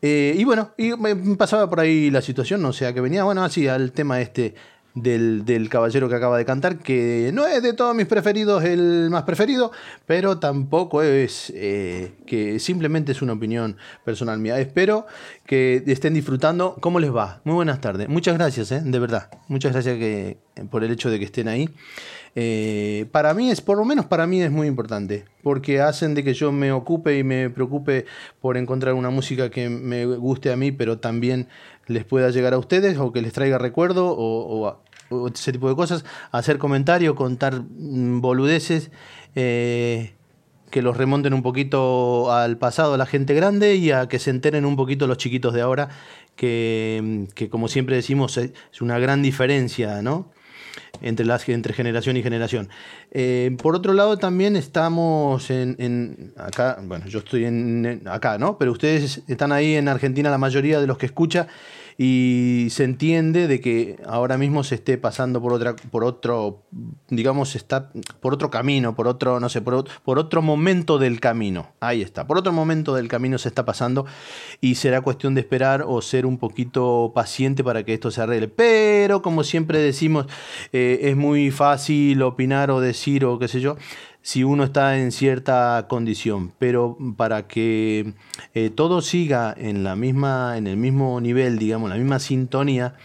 [0.00, 0.94] Eh, y bueno, y
[1.36, 4.54] pasaba por ahí la situación, no sé a qué venía, bueno, así al tema este
[4.96, 9.22] del, caballero que acaba de cantar, que no es de todos mis preferidos el más
[9.22, 9.70] preferido,
[10.06, 14.58] pero tampoco es eh, que simplemente es una opinión personal mía.
[14.58, 15.06] Espero
[15.44, 16.76] que estén disfrutando.
[16.80, 17.40] ¿Cómo les va?
[17.44, 18.08] Muy buenas tardes.
[18.08, 19.30] Muchas gracias, eh, de verdad.
[19.48, 20.38] Muchas gracias que,
[20.70, 21.68] por el hecho de que estén ahí.
[22.38, 26.22] Eh, para mí es, por lo menos para mí es muy importante, porque hacen de
[26.22, 28.04] que yo me ocupe y me preocupe
[28.42, 31.48] por encontrar una música que me guste a mí, pero también
[31.86, 34.82] les pueda llegar a ustedes o que les traiga recuerdo o,
[35.32, 38.90] ese tipo de cosas, hacer comentarios, contar mm, boludeces.
[39.34, 40.12] Eh,
[40.70, 44.30] que los remonten un poquito al pasado a la gente grande y a que se
[44.30, 45.90] enteren un poquito los chiquitos de ahora,
[46.34, 50.28] que, que como siempre decimos es una gran diferencia, ¿no?
[51.00, 52.68] entre, las, entre generación y generación.
[53.18, 58.58] Eh, por otro lado, también estamos en, acá, bueno, yo estoy en, acá, ¿no?
[58.58, 61.48] Pero ustedes están ahí en Argentina, la mayoría de los que escucha,
[61.98, 66.62] y se entiende de que ahora mismo se esté pasando por otra por otro
[67.08, 71.68] digamos está por otro camino por otro no sé por, por otro momento del camino
[71.80, 74.04] ahí está por otro momento del camino se está pasando
[74.60, 78.48] y será cuestión de esperar o ser un poquito paciente para que esto se arregle
[78.48, 80.26] pero como siempre decimos
[80.74, 83.76] eh, es muy fácil opinar o decir o qué sé yo
[84.26, 88.14] si uno está en cierta condición, pero para que
[88.54, 92.96] eh, todo siga en, la misma, en el mismo nivel, digamos, la misma sintonía,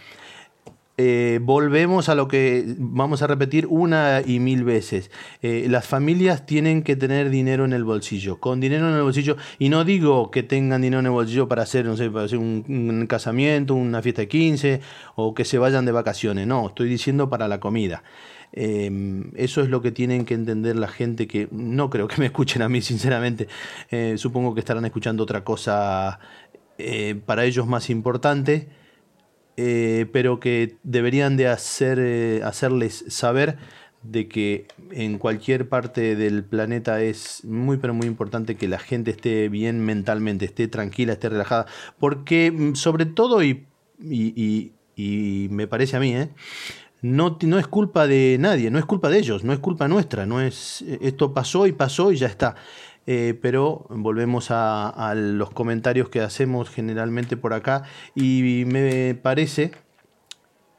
[0.98, 5.12] eh, volvemos a lo que vamos a repetir una y mil veces.
[5.42, 8.40] Eh, las familias tienen que tener dinero en el bolsillo.
[8.40, 11.62] Con dinero en el bolsillo, y no digo que tengan dinero en el bolsillo para
[11.62, 14.80] hacer, no sé, para hacer un, un casamiento, una fiesta de 15
[15.14, 16.48] o que se vayan de vacaciones.
[16.48, 18.02] No, estoy diciendo para la comida.
[18.52, 22.26] Em, eso es lo que tienen que entender la gente que no creo que me
[22.26, 23.48] escuchen a mí, sinceramente.
[23.90, 26.18] Eh, supongo que estarán escuchando otra cosa
[26.78, 28.68] eh, para ellos más importante,
[29.56, 33.58] eh, pero que deberían de hacer, hacerles saber
[34.02, 39.12] de que en cualquier parte del planeta es muy pero muy importante que la gente
[39.12, 41.66] esté bien mentalmente, esté tranquila, esté relajada,
[42.00, 43.66] porque mm, sobre todo y,
[44.00, 46.30] y, y me parece a mí, ¿eh?
[47.02, 50.24] No, no es culpa de nadie, no es culpa de ellos, no es culpa nuestra,
[50.24, 52.54] no es esto pasó y pasó y ya está.
[53.04, 57.82] Eh, pero volvemos a, a, los comentarios que hacemos generalmente por acá
[58.14, 59.72] y me parece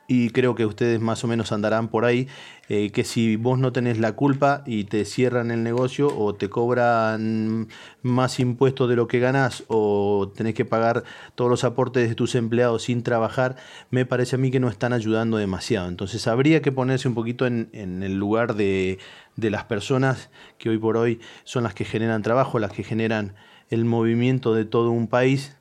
[0.07, 2.27] y creo que ustedes más o menos andarán por ahí,
[2.69, 6.49] eh, que si vos no tenés la culpa y te cierran el negocio o te
[6.49, 7.67] cobran
[8.01, 11.03] más impuestos de lo que ganás o tenés que pagar
[11.35, 13.55] todos los aportes de tus empleados sin trabajar,
[13.91, 15.87] me parece a mí que no están ayudando demasiado.
[15.87, 18.99] Entonces habría que ponerse un poquito en, en el lugar de,
[19.35, 23.35] de las personas que hoy por hoy son las que generan trabajo, las que generan
[23.69, 25.55] el movimiento de todo un país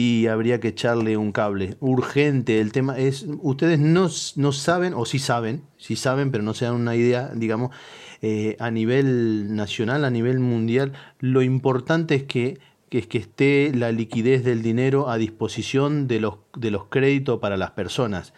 [0.00, 1.76] y habría que echarle un cable.
[1.78, 6.54] Urgente, el tema es, ustedes no, no saben, o sí saben, sí saben, pero no
[6.54, 7.76] se dan una idea, digamos,
[8.22, 12.58] eh, a nivel nacional, a nivel mundial, lo importante es que,
[12.88, 17.38] que, es que esté la liquidez del dinero a disposición de los, de los créditos
[17.38, 18.32] para las personas.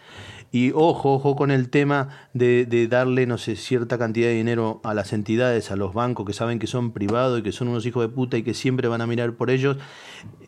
[0.53, 4.93] Y ojo, ojo con el tema de, darle, no sé, cierta cantidad de dinero a
[4.93, 8.03] las entidades, a los bancos que saben que son privados y que son unos hijos
[8.03, 9.77] de puta y que siempre van a mirar por ellos,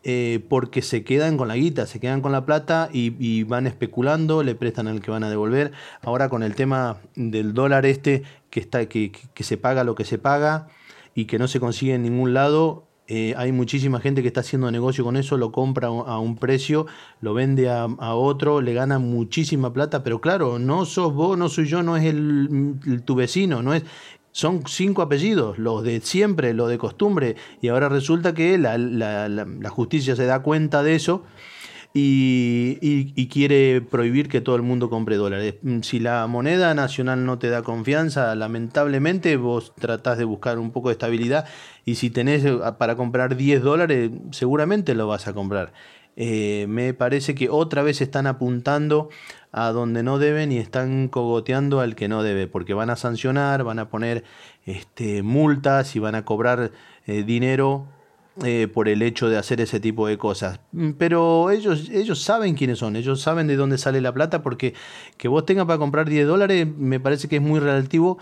[0.04, 4.44] eh, porque se quedan con la guita, se quedan con la plata y, van especulando,
[4.44, 5.72] le prestan al que van a devolver.
[6.02, 10.04] Ahora con el tema del dólar este, que, está, que, que se paga lo que
[10.04, 10.68] se paga
[11.16, 14.70] y que no se consigue en ningún lado, eh, hay muchísima gente que está haciendo
[14.70, 16.86] negocio con eso, lo compra a un precio,
[17.20, 21.66] lo vende a, otro, le gana muchísima plata, pero claro, no sos vos, no soy
[21.66, 23.84] yo, no es el, tu vecino, no es
[24.32, 29.70] son cinco apellidos, los de siempre, los de costumbre, y ahora resulta que la, la
[29.70, 31.22] justicia se da cuenta de eso
[31.98, 35.54] y, quiere prohibir que todo el mundo compre dólares.
[35.62, 40.72] Mm, si la moneda nacional no te da confianza, lamentablemente vos tratás de buscar un
[40.72, 41.46] poco de estabilidad
[41.84, 45.72] y si tenés eh, para comprar 10 dólares, seguramente lo vas a comprar.
[46.16, 49.10] Eh, me parece que otra vez están apuntando
[49.52, 53.64] a donde no deben y están cogoteando al que no debe, porque van a sancionar,
[53.64, 54.24] van a poner
[54.64, 56.72] este, multas y van a cobrar
[57.06, 57.86] eh, dinero
[58.44, 60.60] eh, por el hecho de hacer ese tipo de cosas.
[60.72, 64.74] Mm, pero ellos, ellos saben quiénes son, ellos saben de dónde sale la plata, porque
[65.16, 68.18] que vos tengas para comprar 10 dólares me parece que es muy relativo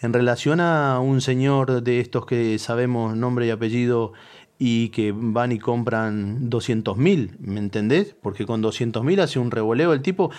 [0.00, 4.12] en relación a un señor de estos que sabemos nombre y apellido
[4.58, 8.14] y que van y compran 200 mil, ¿me entendés?
[8.20, 10.30] Porque con 200 mil hace un revoleo el tipo,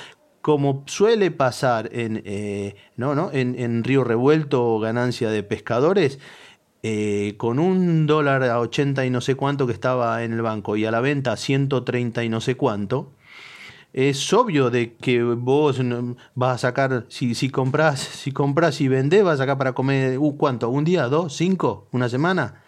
[0.41, 3.31] como suele pasar en, eh, ¿no, no?
[3.31, 6.19] En, en, Río Revuelto, ganancia de pescadores,
[6.81, 10.77] eh, con un dólar a 80 y no sé cuánto que estaba en el banco
[10.77, 13.11] y a la venta a 130 y no sé cuánto,
[13.91, 15.81] es obvio de que vos
[16.35, 20.17] vas a sacar, si, si compras, si compras y vendés, vas a sacar para comer,
[20.19, 20.69] uh, ¿cuánto?
[20.69, 21.07] ¿Un día?
[21.07, 21.35] ¿Dos?
[21.35, 21.87] ¿Cinco?
[21.91, 22.63] ¿Una semana?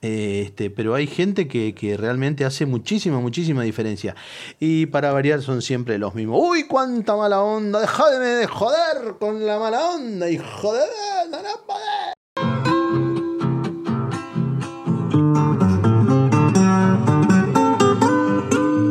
[0.00, 4.16] Este, pero hay gente que, que, realmente hace muchísima, muchísima diferencia.
[4.58, 6.40] Y para variar son siempre los mismos.
[6.42, 7.80] ¡Uy, cuánta mala onda!
[7.80, 10.28] ¡Dejadme de joder con la mala onda!
[10.28, 10.88] ¡Y joder!
[11.30, 11.48] ¡No, no!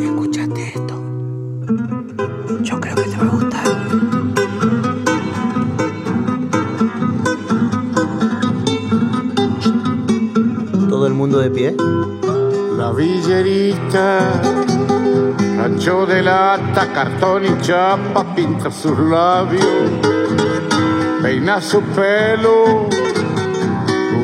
[0.02, 0.96] Escúchate esto.
[2.64, 3.68] Yo creo que te va a gustar.
[10.90, 11.76] Todo el mundo de pie.
[12.78, 14.32] La villerita,
[15.58, 19.66] rancho de lata, cartón y chapa, pinta sus labios,
[21.22, 22.90] peina su pelo,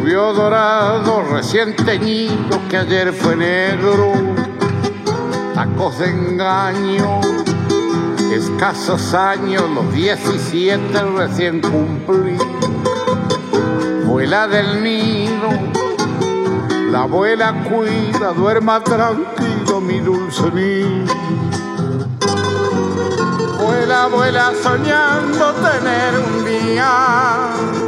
[0.08, 4.13] rubio dorado, recién teñido que ayer fue negro,
[5.54, 7.20] tacos de engaño,
[8.32, 12.38] escasos años, los 17 recién cumplí,
[14.06, 15.50] vuela del nido
[16.89, 21.13] la abuela cuida, duerma tranquilo mi dulce niño.
[23.60, 27.87] Vuela, abuela soñando tener un día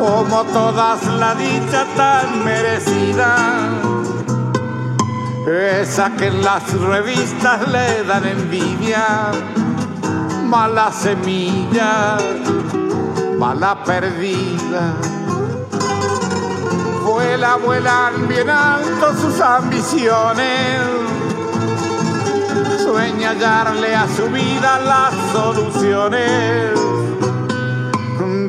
[0.00, 3.36] como todas la dicha tan merecida.
[5.46, 9.30] Esa que en las revistas le dan envidia,
[10.48, 12.18] mala semilla,
[13.38, 14.94] mala perdida
[17.10, 20.80] vuela, vuelan bien alto sus ambiciones.
[22.82, 26.72] Sueña hallarle a su vida las soluciones,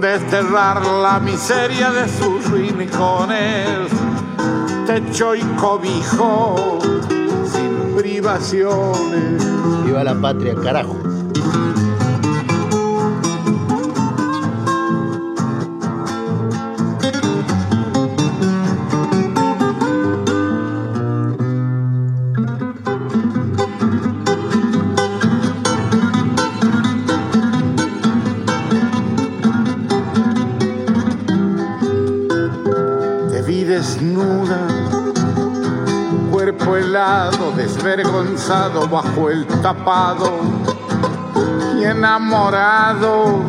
[0.01, 3.91] desterrar la miseria de sus rincones,
[4.87, 6.79] techo y cobijo
[7.45, 9.45] sin privaciones.
[9.85, 11.00] Viva la patria, carajo.
[38.89, 40.31] Bajo el tapado
[41.77, 43.39] y enamorado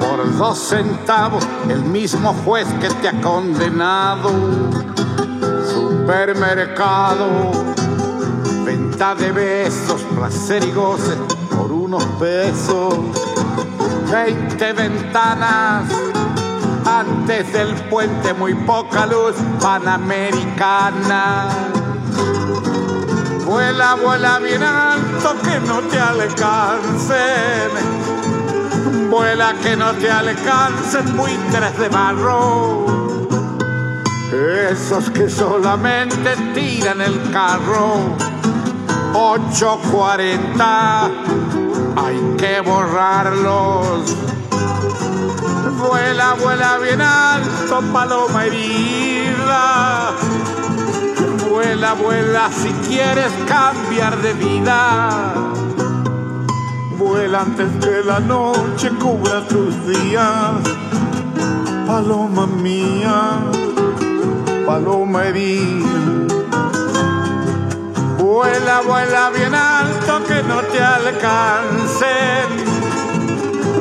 [0.00, 4.30] por dos centavos el mismo juez que te ha condenado.
[5.68, 7.26] Supermercado,
[8.64, 10.72] venta de besos, placer y
[11.54, 12.94] por unos pesos.
[14.10, 15.84] Veinte ventanas
[16.86, 21.48] antes del puente, muy poca luz panamericana
[23.50, 27.72] Vuela, vuela bien alto que no te alcancen.
[29.10, 32.86] Vuela que no te alcancen buitres de barro.
[34.70, 38.14] Esos que solamente tiran el carro.
[39.14, 41.10] 840,
[41.96, 44.16] hay que borrarlos.
[45.76, 50.14] Vuela, vuela bien alto, paloma herida
[51.62, 55.34] Vuela, vuela si quieres cambiar de vida.
[56.96, 60.52] Vuela antes que la noche cubra tus días.
[61.86, 63.40] Paloma mía,
[64.64, 65.86] paloma herida.
[68.18, 72.48] Vuela, vuela bien alto que no te alcancen.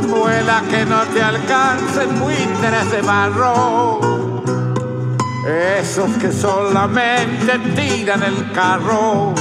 [0.09, 4.18] Vuela que no te alcancen buitres de barro
[5.49, 9.33] esos que solamente tiran el carro.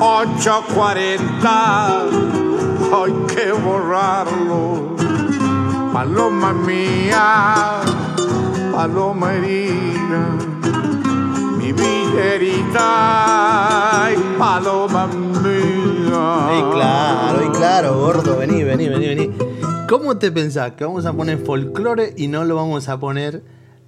[0.00, 2.02] 840
[2.92, 4.96] hay que borrarlo.
[5.92, 7.82] Paloma mía
[8.72, 10.38] paloma herida.
[11.58, 12.88] Mi villerita
[14.10, 16.48] y paloma mía.
[16.48, 19.30] Ay, claro, ay, claro, gordo, vení, vení, vení, vení.
[19.88, 23.44] ¿Cómo te pensás que vamos a poner folclore y no lo vamos a poner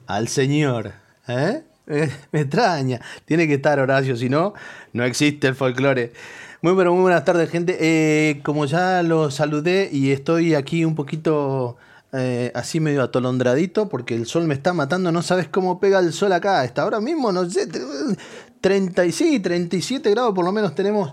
[0.06, 1.03] al señor?
[1.28, 1.62] ¿Eh?
[2.32, 3.00] Me extraña.
[3.24, 4.54] Tiene que estar Horacio, si no,
[4.92, 6.12] no existe el folclore.
[6.62, 7.76] Muy, pero muy buenas tardes, gente.
[7.80, 11.76] Eh, como ya lo saludé y estoy aquí un poquito
[12.12, 15.12] eh, así medio atolondradito porque el sol me está matando.
[15.12, 16.64] No sabes cómo pega el sol acá.
[16.64, 17.68] Está ahora mismo, no sé,
[18.60, 21.12] 30 y sí, 37 grados por lo menos tenemos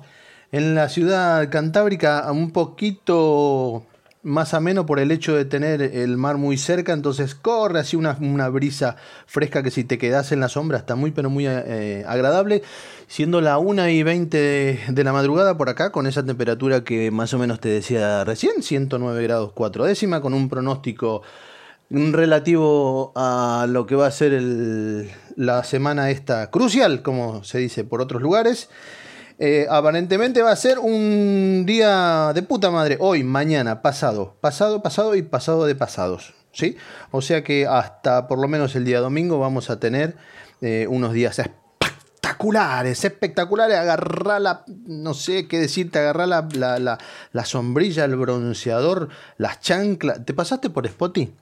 [0.54, 2.32] en la ciudad cantábrica.
[2.32, 3.84] Un poquito
[4.24, 8.14] más ameno por el hecho de tener el mar muy cerca, entonces corre así una,
[8.50, 8.96] brisa
[9.26, 12.62] fresca que si te quedas en la sombra está muy pero muy eh, agradable,
[13.08, 14.38] siendo la 1 y 20
[14.90, 18.62] de, la madrugada por acá, con esa temperatura que más o menos te decía recién,
[18.62, 21.24] 109 grados 4 décima, con un pronóstico
[21.90, 27.84] relativo a lo que va a ser el, la semana esta crucial, como se dice
[27.84, 28.70] por otros lugares.
[29.44, 32.98] Eh, aparentemente va a ser un día de puta madre.
[33.00, 36.36] Hoy, mañana, pasado, pasado, pasado y pasado de pasados.
[36.52, 36.78] ¿sí?
[37.10, 40.16] O sea que hasta por lo menos el día domingo vamos a tener
[40.62, 43.78] eh, unos días espectaculares, espectaculares.
[43.78, 47.00] Agarrar la, no sé qué decirte, agarrar la, la,
[47.32, 50.24] la, sombrilla, el bronceador, las chanclas.
[50.24, 51.34] ¿Te pasaste por Spotty?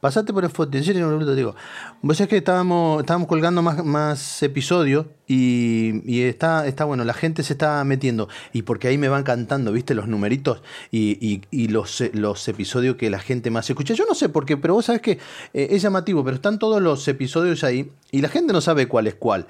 [0.00, 1.54] Pasaste por Spotty, en serio, te digo.
[2.02, 7.14] Vos sabés que estábamos, estábamos colgando más, más episodios y, y, está, está bueno, la
[7.14, 8.28] gente se está metiendo.
[8.52, 9.94] Y porque ahí me van cantando, ¿viste?
[9.94, 13.94] Los numeritos y, y, y los, los episodios que la gente más escucha.
[13.94, 15.12] Yo no sé por qué, pero vos sabés que
[15.52, 19.06] eh, es llamativo, pero están todos los episodios ahí y la gente no sabe cuál
[19.06, 19.46] es cuál.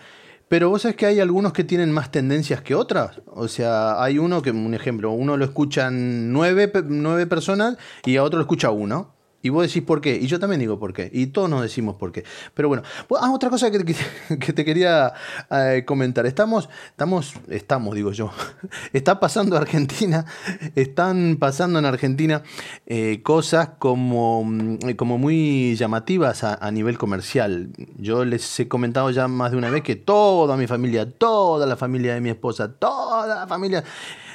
[0.50, 3.20] Pero vos sabés que hay algunos que tienen más tendencias que otras.
[3.26, 8.24] O sea, hay uno que, un ejemplo, uno lo escuchan nueve, nueve personas y a
[8.24, 9.14] otro lo escucha uno.
[9.42, 11.96] Y vos decís por qué, y yo también digo por qué, y todos nos decimos
[11.96, 12.24] por qué.
[12.52, 12.82] Pero bueno,
[13.18, 13.82] ah, otra cosa que,
[14.38, 15.14] que, te quería
[15.50, 16.26] eh, comentar.
[16.26, 18.30] Estamos, estamos, estamos, digo yo,
[18.92, 20.26] está pasando Argentina,
[20.74, 22.42] están pasando en Argentina
[22.86, 27.70] eh, cosas como, mm, como muy llamativas a, nivel comercial.
[27.96, 31.76] Yo les he comentado ya más de una vez que toda mi familia, toda la
[31.76, 33.82] familia de mi esposa, toda la familia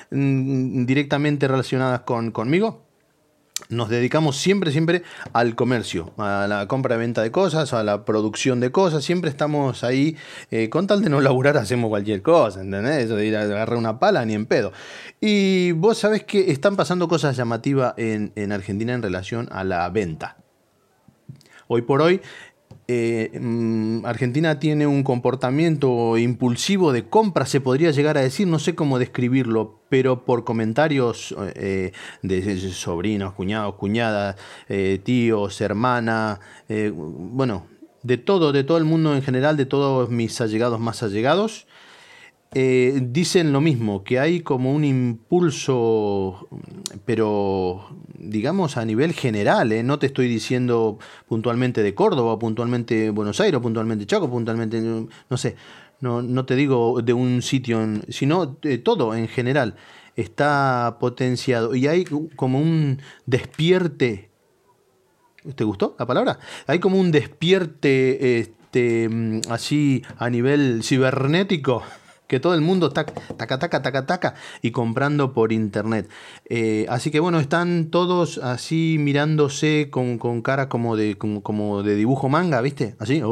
[0.10, 2.85] mm, directamente relacionadas con, conmigo,
[3.70, 5.04] nos dedicamos siempre, siempre
[5.34, 9.04] al comercio, a la compra-venta de cosas, a la producción de cosas.
[9.04, 10.16] Siempre estamos ahí,
[10.52, 13.06] eh, con tal de no laburar, hacemos cualquier cosa, ¿entendés?
[13.06, 14.72] Eso de ir a agarrar una pala ni en pedo.
[15.20, 19.90] Y vos sabés que están pasando cosas llamativas en, en Argentina en relación a la
[19.90, 20.38] venta.
[21.68, 22.22] Hoy por hoy
[22.88, 28.60] eh, mm, Argentina tiene un comportamiento impulsivo de compra, se podría llegar a decir, no
[28.60, 34.36] sé cómo describirlo, pero por comentarios eh, de sobrinos, cuñados, cuñadas,
[34.70, 37.66] eh, tíos, hermana, bueno,
[38.04, 41.66] de todo, de todo el mundo en general, de todos mis allegados más allegados,
[42.58, 46.48] eh, dicen lo mismo, que hay como un impulso,
[47.04, 49.84] pero digamos a nivel general, ¿eh?
[49.84, 50.98] no te estoy diciendo
[51.28, 55.58] puntualmente de Córdoba, puntualmente Buenos Aires, puntualmente Chaco, puntualmente, no sé,
[56.00, 58.54] no, no te digo de un sitio, sino
[58.84, 59.76] todo en general
[60.16, 62.06] está potenciado y hay
[62.38, 64.30] como un despierte.
[65.56, 66.40] ¿Te gustó la palabra?
[66.68, 71.84] Hay como un despierte este, mm, así a nivel cibernético
[72.28, 76.10] que todo el mundo está taca, taca, taca, taca y comprando por internet.
[76.46, 81.96] Eh, así que bueno, están todos así mirándose con, con cara como de, como, de
[81.96, 82.96] dibujo manga, ¿viste?
[83.00, 83.28] Así, uh,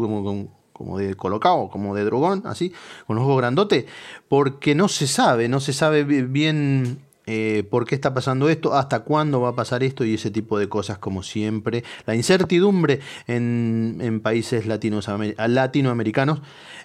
[0.00, 2.72] como, como, de colocado, como de dragón, así,
[3.06, 3.84] con los ojos grandotes,
[4.28, 9.00] porque no se sabe, no se sabe bien eh, por qué está pasando esto, hasta
[9.00, 11.84] cuándo va a pasar esto y ese tipo de cosas como siempre.
[12.06, 16.40] La incertidumbre en, en países latinoamericanos,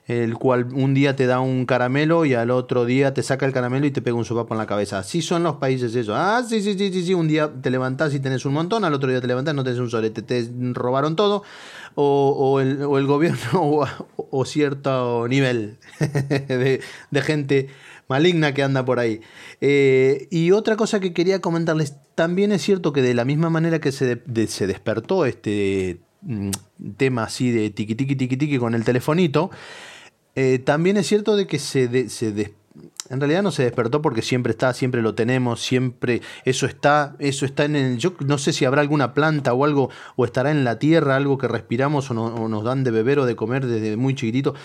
[0.08, 3.54] el cual un día te da un caramelo y al otro día te saca el
[3.54, 5.00] caramelo y te pega un sopapo en la cabeza.
[5.00, 6.14] Así son los países eso.
[6.16, 7.14] Ah, sí, sí, sí, sí, sí.
[7.14, 9.64] Un día te levantás y tenés un montón, al otro día te levantás y no
[9.64, 11.44] tenés un solete, te robaron todo.
[11.98, 13.86] O, el, o el, gobierno
[14.18, 17.70] o, cierto nivel de, de gente
[18.08, 19.22] maligna que anda por ahí.
[19.62, 23.80] Eh, y otra cosa que quería comentarles, también es cierto que de la misma manera
[23.80, 26.52] que se, se despertó este mm,
[26.98, 29.52] tema así de tiqui tiqui tiqui tiqui con el telefonito,
[30.36, 32.54] eh, también es cierto de que se, se
[33.10, 37.46] en realidad no se despertó porque siempre está, siempre lo tenemos, siempre eso está, eso
[37.46, 40.64] está en el, yo no sé si habrá alguna planta o algo, o estará en
[40.64, 43.96] la tierra, algo que respiramos o, o nos dan de beber o de comer desde
[43.96, 44.56] muy chiquitito,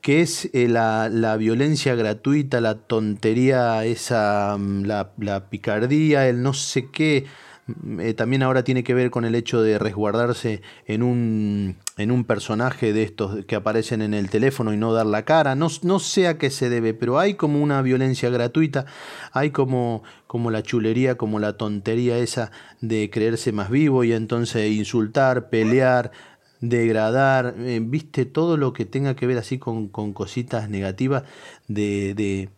[0.00, 6.42] que es eh, la, la, violencia gratuita, la tontería, esa, mm, la, la picardía, el
[6.42, 7.26] no sé qué.
[7.66, 12.10] Mm, eh, también ahora tiene que ver con el hecho de resguardarse en un, en
[12.10, 15.54] un personaje de estos que aparecen en el teléfono y no dar la cara.
[15.54, 18.86] No, no sé a qué se debe, pero hay como una violencia gratuita,
[19.32, 24.70] hay como, como la chulería, como la tontería esa de creerse más vivo y entonces
[24.70, 26.12] insultar, pelear,
[26.60, 31.24] degradar, eh, viste, todo lo que tenga que ver así con, con cositas negativas
[31.68, 32.50] de, de,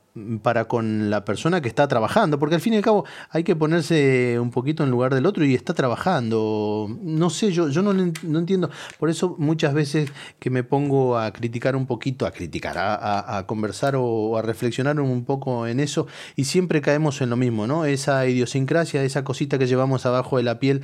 [0.43, 3.55] para con la persona que está trabajando, porque al fin y al cabo hay que
[3.55, 6.89] ponerse un poquito en lugar del otro y está trabajando.
[7.03, 8.71] No sé, yo, yo no, no entiendo.
[8.99, 13.47] Por eso muchas veces que me pongo a criticar un poquito, a criticar, a, a,
[13.47, 17.85] conversar o a reflexionar un poco en eso y siempre caemos en lo mismo, ¿no?
[17.85, 20.83] Esa idiosincrasia, esa cosita que llevamos abajo de la piel.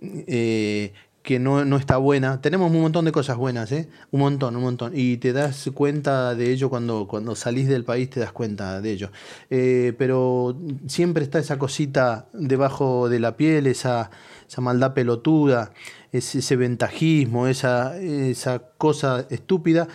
[0.00, 0.92] Eh,
[1.26, 2.40] que no, no, está buena.
[2.40, 3.88] Tenemos un montón de cosas buenas, ¿eh?
[4.12, 4.92] Un montón, un montón.
[4.94, 8.92] Y te das cuenta de ello cuando, cuando salís del país, te das cuenta de
[8.92, 9.10] ello.
[9.50, 10.56] Eh, pero
[10.86, 14.08] siempre está esa cosita debajo de la piel, esa,
[14.48, 15.72] esa maldad pelotuda,
[16.12, 19.88] ese, ese ventajismo, esa, esa cosa estúpida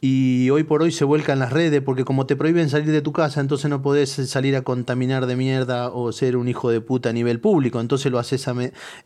[0.00, 3.02] y hoy por hoy se vuelca en las redes porque como te prohíben salir de
[3.02, 6.80] tu casa, entonces no podés salir a contaminar de mierda o ser un hijo de
[6.80, 7.80] puta a nivel público.
[7.80, 8.46] Entonces lo haces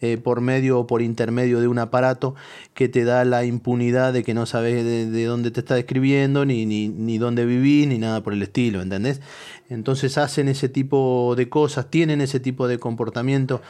[0.03, 2.35] eh, por medio o por intermedio de un aparato
[2.75, 6.67] que te da la impunidad de que no sabes de, dónde te está escribiendo, ni,
[6.67, 9.23] ni, ni dónde vivís, ni nada por el estilo, ¿entendés?
[9.71, 13.63] Entonces hacen ese tipo de cosas, tienen ese tipo de comportamiento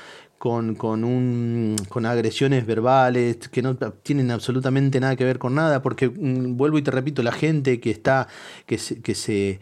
[0.43, 5.83] con, con, un, con agresiones verbales que no tienen absolutamente nada que ver con nada,
[5.83, 8.27] porque mm, vuelvo y te repito, la gente que está,
[8.67, 9.61] que se, que se,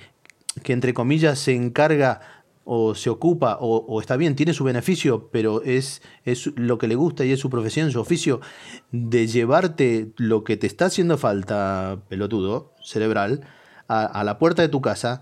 [0.62, 2.22] que entre comillas se encarga
[2.64, 6.88] o se ocupa o, o, está bien, tiene su beneficio, pero es, es lo que
[6.88, 8.40] le gusta y es su profesión, su oficio,
[8.90, 13.42] de llevarte lo que te está haciendo falta, pelotudo, cerebral,
[13.86, 15.20] a, a la puerta de tu casa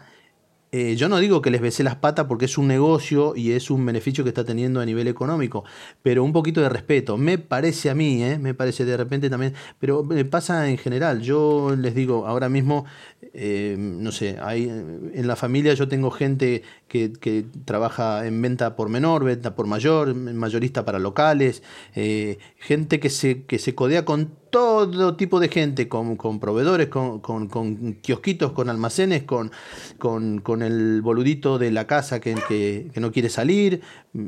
[0.71, 3.71] eh, yo no digo que les besé las patas porque es un negocio y es
[3.71, 5.65] un beneficio que está teniendo a nivel económico,
[6.03, 7.17] pero un poquito de respeto.
[7.17, 8.39] Me parece a mí, ¿eh?
[8.39, 11.23] me parece de repente también, pero pasa en general.
[11.23, 12.85] Yo les digo, ahora mismo,
[13.21, 18.77] eh, no sé, hay, en la familia yo tengo gente que, que, trabaja en venta
[18.77, 21.63] por menor, venta por mayor, mayorista para locales,
[21.95, 26.89] eh, gente que se, que se codea con todo tipo de gente, con, con proveedores,
[26.89, 29.51] con, con, con, kiosquitos, con almacenes, con,
[29.99, 33.83] con, el boludito de la casa que, que, que, no quiere salir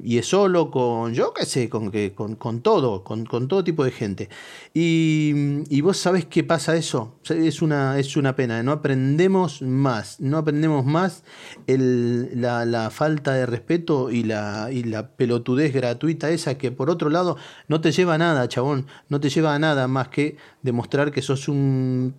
[0.05, 3.85] y es solo, con yo qué sé, con, con, con todo, con, con todo tipo
[3.85, 4.29] de gente.
[4.75, 10.21] Y, y vos sabés qué pasa eso, es una, es una pena, no aprendemos más,
[10.21, 11.23] no aprendemos más
[11.67, 17.37] la, falta de respeto y la, y la pelotudez gratuita esa que por otro lado
[17.69, 21.23] no te lleva a nada, chabón, no te lleva a nada más que demostrar que
[21.23, 22.15] sos un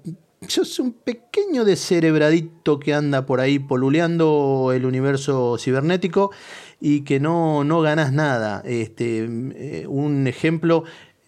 [0.48, 6.32] sos un pequeño descerebradito que anda por ahí poluleando el universo cibernético
[6.80, 8.64] y que no, no ganas nada.
[8.66, 10.84] Este, eh, un ejemplo,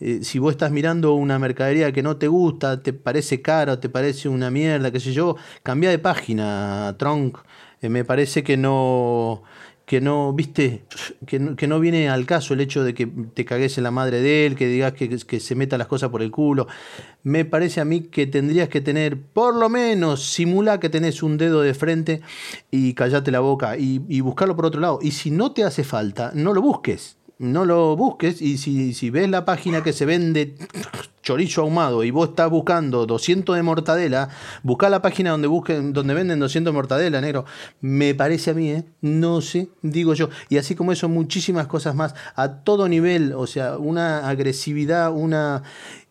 [0.05, 3.87] eh, si vos estás mirando una mercadería que no te gusta, te parece caro, te
[3.87, 7.37] parece una mierda, qué sé yo, cambia de página, Tronc.
[7.81, 9.43] Eh, me parece que no
[9.85, 10.83] que no, viste,
[11.25, 13.91] que no, que no, viene al caso el hecho de que te cagues en la
[13.91, 16.67] madre de él, que digas que, que, se meta las cosas por el culo.
[17.23, 21.37] Me parece a mí que tendrías que tener, por lo menos, simula que tenés un
[21.37, 22.21] dedo de frente
[22.71, 24.99] y callate la boca y, y buscarlo por otro lado.
[25.01, 29.09] Y si no te hace falta, no lo busques no lo busques y si, si,
[29.09, 30.55] ves la página que se vende
[31.21, 34.29] chorizo ahumado y vos estás buscando 200 de mortadela,
[34.61, 37.45] busca la página donde busquen donde venden 200 de mortadela, negro.
[37.81, 38.85] Me parece a mí, ¿eh?
[39.01, 40.29] No sé, digo yo.
[40.49, 45.63] Y así como eso, muchísimas cosas más a todo nivel, o sea, una agresividad, una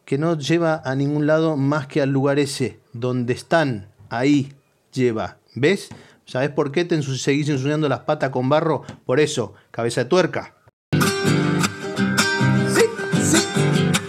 [0.04, 4.52] que no lleva a ningún lado más que al lugar ese donde están, ahí
[4.92, 5.38] lleva.
[5.54, 5.88] ¿Ves?
[6.24, 8.82] ¿Sabes por qué te seguís ensuciando las patas con barro?
[9.04, 10.54] Por eso, cabeza de tuerca.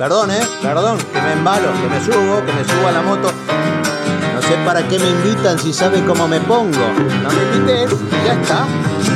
[0.03, 3.31] Perdón, eh, perdón, que me embalo, que me subo, que me subo a la moto.
[4.35, 6.77] No sé para qué me invitan si saben cómo me pongo.
[7.23, 8.65] No me invites, ya está.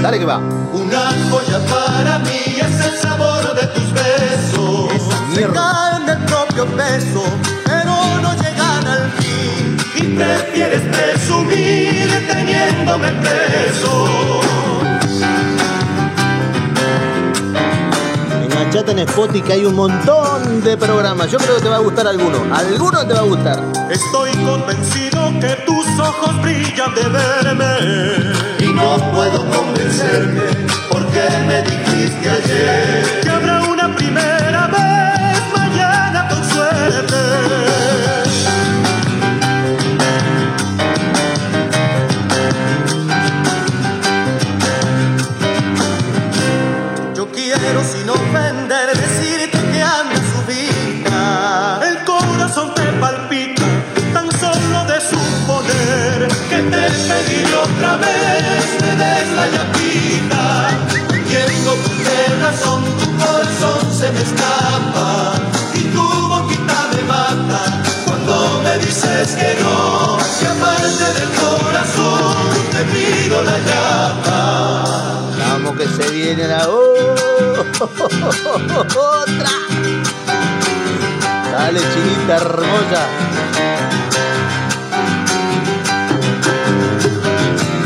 [0.01, 0.38] Dale que va.
[0.38, 5.13] Una joya para mí es el sabor de tus besos.
[5.35, 7.23] Se caen del propio peso,
[7.65, 9.77] pero no llegan al fin.
[9.93, 14.38] Y prefieres presumir teniéndome preso.
[18.78, 21.32] Enganchate en Spotify que hay un montón de programas.
[21.32, 22.43] Yo creo que te va a gustar alguno.
[22.53, 23.63] Alguno te va a gustar.
[23.89, 28.34] Estoy convencido que tus ojos brillan de verme.
[28.59, 30.41] Y no puedo convencerme
[30.91, 33.56] porque me dijiste ayer que habrá
[62.47, 65.33] corazón, tu corazón se me escapa
[65.73, 70.17] y tu boquita me mata cuando me dices que no.
[70.41, 72.37] Y aparte del corazón
[72.71, 74.39] te pido la llama.
[75.37, 77.11] Vamos que se viene la otra.
[81.51, 83.07] Dale chinita hermosa.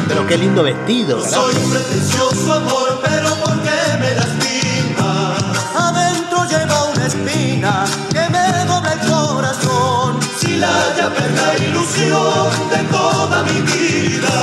[0.08, 1.26] Pero qué lindo vestido.
[1.26, 4.41] Soy un pretencioso amor, pero ¿por qué me das
[7.12, 10.20] Espina que me dobla el corazón.
[10.40, 14.38] Si la llave es la ilusión de toda mi vida.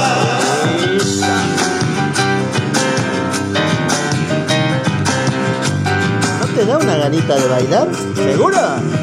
[6.41, 7.89] ¿No te da una ganita de bailar?
[8.15, 8.59] ¿Seguro?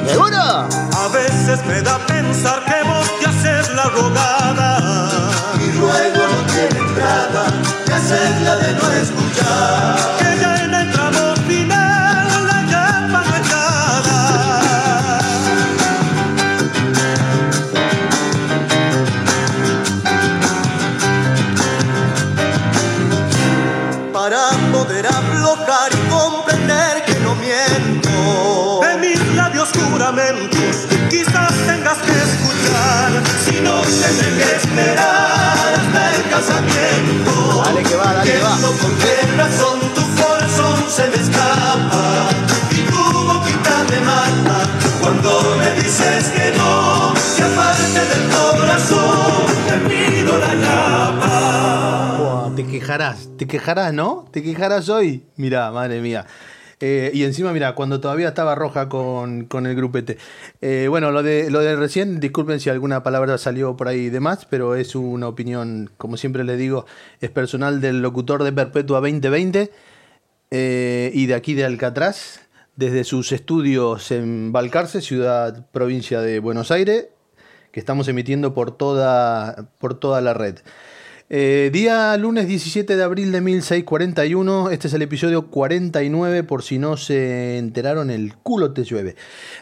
[0.08, 0.38] ¿Seguro?
[0.38, 3.90] A veces me da pensar que vos te haces la
[45.96, 47.14] dices que no.
[47.38, 52.18] Que aparte del corazón te pido la llama.
[52.18, 54.28] Buah, te quejarás, te quejarás, ¿no?
[54.32, 55.24] Te quejarás hoy.
[55.38, 56.26] Mirá, madre mía.
[56.82, 60.18] Eh, y encima, mira, cuando todavía estaba roja con, con el grupete.
[60.62, 64.20] Eh, bueno, lo de, lo de recién, disculpen si alguna palabra salió por ahí de
[64.20, 66.86] más, pero es una opinión, como siempre les digo,
[67.22, 69.72] es personal del locutor de Perpetua 2020
[70.52, 72.42] eh, y de aquí de Alcatraz,
[72.76, 77.08] desde sus estudios en Balcarce, ciudad, provincia de Buenos Aires,
[77.72, 80.60] que estamos emitiendo por toda, por toda la red.
[81.28, 86.78] Eh, día lunes 17 de abril de 1641, este es el episodio 49, por si
[86.78, 89.16] no se enteraron, el culo te llueve.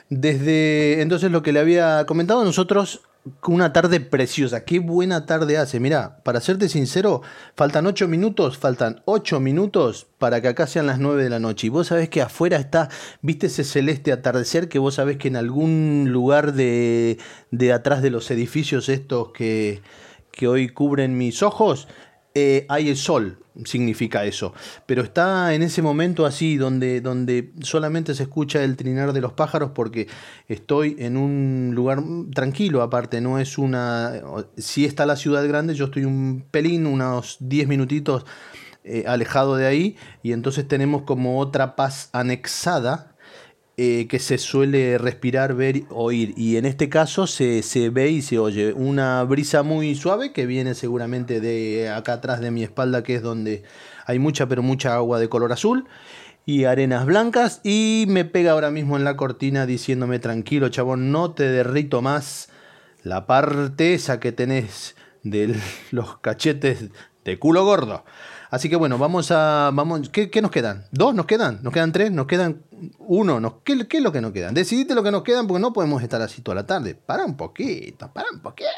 [0.10, 3.02] Desde entonces lo que le había comentado, nosotros
[3.48, 5.80] una tarde preciosa, qué buena tarde hace.
[5.80, 7.22] Mira, para serte sincero,
[7.56, 11.68] faltan 8 minutos, faltan 8 minutos para que acá sean las 9 de la noche.
[11.68, 12.90] Y vos sabés que afuera está,
[13.22, 17.18] viste ese celeste atardecer que vos sabés que en algún lugar de,
[17.52, 19.82] de atrás de los edificios estos que
[20.34, 21.88] que hoy cubren mis ojos,
[22.36, 24.54] eh, hay el sol, significa eso.
[24.86, 29.34] Pero está en ese momento así, donde, donde solamente se escucha el trinar de los
[29.34, 30.08] pájaros, porque
[30.48, 32.04] estoy en un lugar
[32.34, 34.14] tranquilo, aparte, no es una.
[34.58, 38.26] Si está la ciudad grande, yo estoy un pelín, unos 10 minutitos
[38.84, 43.13] eh, alejado de ahí, y entonces tenemos como otra paz anexada
[43.76, 46.34] eh, que se suele respirar, ver, oír.
[46.38, 50.46] Y en este caso se, se, ve y se oye una brisa muy suave que
[50.46, 53.64] viene seguramente de acá atrás de mi espalda, que es donde
[54.06, 55.88] hay mucha, pero mucha agua de color azul
[56.46, 57.62] y arenas blancas.
[57.64, 62.50] Y me pega ahora mismo en la cortina diciéndome, tranquilo, chabón, no te derrito más
[63.04, 65.56] la parte esa que tenés de
[65.92, 66.90] los cachetes
[67.26, 68.04] de culo gordo.
[68.50, 69.72] Así que bueno, vamos a.
[69.74, 70.86] Vamos, ¿qué, ¿Qué, nos quedan?
[70.92, 71.64] ¿Dos nos quedan?
[71.64, 72.12] ¿Nos quedan tres?
[72.12, 72.62] ¿Nos quedan
[73.00, 73.40] uno?
[73.40, 74.54] Nos, ¿qué, ¿Qué es lo que nos quedan?
[74.54, 76.96] Decidite lo que nos quedan porque no podemos estar así toda la tarde.
[76.96, 78.70] Para un poquito, para un poquito.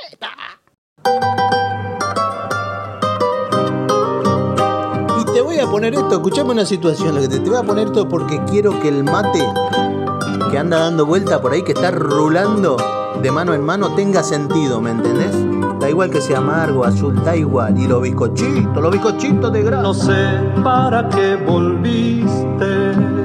[5.20, 7.64] Y te voy a poner esto, escuchame una situación, lo que te, te voy a
[7.64, 9.44] poner esto porque quiero que el mate
[10.52, 12.78] que anda dando vuelta por ahí, que está rulando
[13.22, 15.34] de mano en mano, tenga sentido, ¿me entendés?
[15.80, 17.78] Da igual que sea amargo, azul, da igual.
[17.78, 19.82] Y los bizcochitos, los bizcochitos de grasa.
[19.82, 23.25] No sé para qué volviste.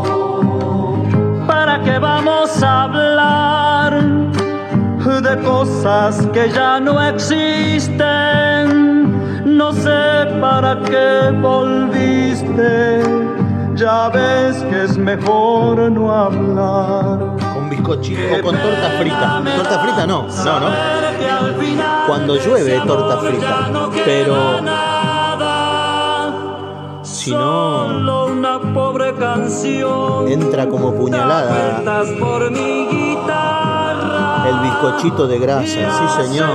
[1.91, 4.01] ¿Para qué vamos a hablar
[5.21, 7.97] de cosas que ya no existen?
[9.57, 13.01] No sé para qué volviste,
[13.75, 17.35] ya ves que es mejor no hablar
[17.69, 19.43] bizcochito o con torta frita.
[19.57, 20.69] Torta frita no, no, no.
[22.07, 23.69] Cuando llueve torta frita,
[24.05, 24.61] pero
[27.03, 28.31] si no
[30.27, 31.81] entra como puñalada
[34.47, 36.49] el bizcochito de grasa, sí señor.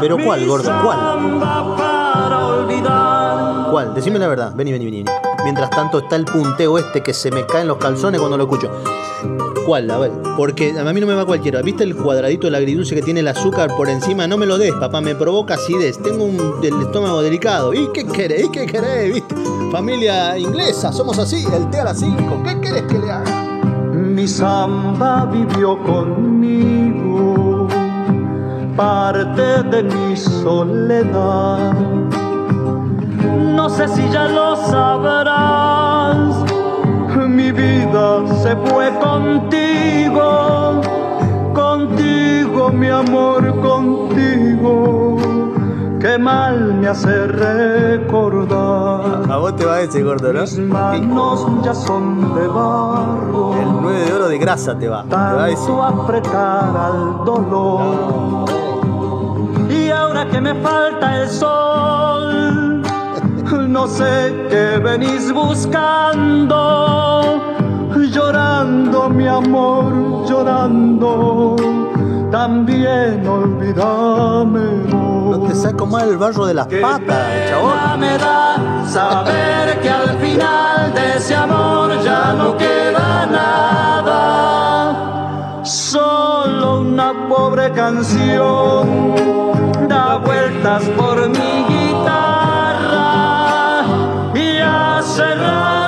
[0.00, 0.98] Pero cuál, gordo, cuál?
[3.70, 3.94] ¿Cuál?
[3.94, 4.52] Decime la verdad.
[4.54, 5.04] Vení, vení, vení.
[5.44, 8.70] Mientras tanto está el punteo este que se me caen los calzones cuando lo escucho.
[10.36, 11.60] Porque a mí no me va cualquiera.
[11.60, 14.26] ¿Viste el cuadradito del agridulce que tiene el azúcar por encima?
[14.26, 15.98] No me lo des, papá, me provoca acidez.
[16.02, 17.74] Tengo un, el estómago delicado.
[17.74, 18.46] ¿Y qué querés?
[18.46, 19.14] ¿Y qué querés?
[19.14, 19.34] ¿Viste?
[19.70, 22.42] Familia inglesa, somos así, el té a las 5.
[22.44, 23.60] ¿Qué querés que le haga?
[23.92, 27.68] Mi samba vivió conmigo,
[28.74, 31.74] parte de mi soledad.
[33.54, 35.77] No sé si ya lo sabrás,
[37.38, 40.80] mi vida se fue contigo,
[41.54, 45.16] contigo mi amor, contigo.
[46.00, 48.50] Qué mal me hace recordar.
[49.30, 50.40] A vos te va ese gordo, ¿no?
[50.42, 53.54] Mis manos ya son de barro.
[53.54, 55.04] El 9 de oro de grasa te va.
[55.04, 55.64] Te va ese.
[55.64, 58.46] tanto apretar al dolor.
[59.70, 62.82] Y ahora que me falta el sol,
[63.68, 67.07] no sé qué venís buscando.
[68.12, 71.56] Llorando, mi amor, llorando.
[72.30, 74.84] También olvídame.
[74.88, 78.00] No te saco más el barro de las patas, chabón.
[78.00, 78.56] me da
[78.86, 84.14] saber que al final de ese amor ya no queda nada.
[85.64, 89.14] Solo una pobre canción
[89.88, 93.04] da vueltas por mi guitarra.
[94.34, 95.87] Y hace rato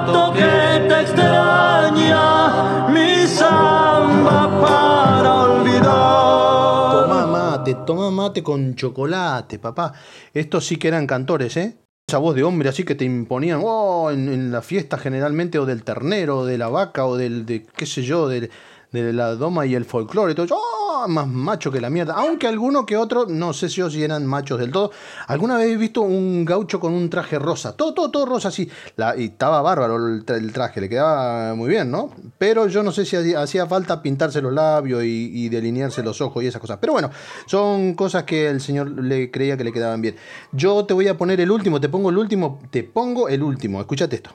[7.86, 9.92] toma mate con chocolate, papá.
[10.34, 11.76] Estos sí que eran cantores, ¿eh?
[12.08, 15.66] Esa voz de hombre así que te imponían oh, en, en la fiesta generalmente, o
[15.66, 18.50] del ternero, o de la vaca, o del, de qué sé yo, del-
[18.92, 20.34] de la doma y el folclore.
[20.34, 21.06] Todo, ¡oh!
[21.08, 22.14] más macho que la mierda.
[22.14, 24.90] Aunque alguno que otro, no sé si eran machos del todo.
[25.28, 27.74] ¿Alguna vez he visto un gaucho con un traje rosa?
[27.74, 28.68] Todo, todo, todo rosa así.
[28.96, 32.10] La- y estaba bárbaro el, tra- el traje, le quedaba muy bien, ¿no?
[32.36, 36.20] Pero yo no sé si hacía- hacía falta pintarse los labios y, y delinearse los
[36.20, 36.78] ojos y esas cosas.
[36.80, 37.10] Pero bueno,
[37.46, 40.16] son cosas que el señor le creía que le quedaban bien.
[40.52, 43.80] Yo te voy a poner el último, te pongo el último, te pongo el último.
[43.80, 44.30] Escúchate esto.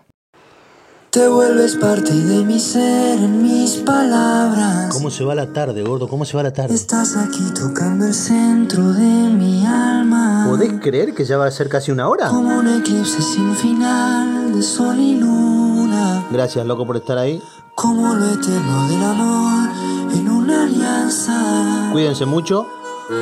[1.15, 4.89] Te vuelves parte de mi ser en mis palabras.
[4.91, 6.09] ¿Cómo se va la tarde, gordo?
[6.09, 6.75] ¿Cómo se va la tarde?
[6.75, 10.45] Estás aquí tocando el centro de mi alma.
[10.45, 12.27] ¿Podés creer que ya va a ser casi una hora?
[12.27, 16.27] Como un eclipse sin final de sol y luna.
[16.31, 17.41] Gracias, loco, por estar ahí.
[17.75, 19.69] Como lo eterno del amor
[20.13, 21.91] en una alianza.
[21.93, 22.67] Cuídense mucho.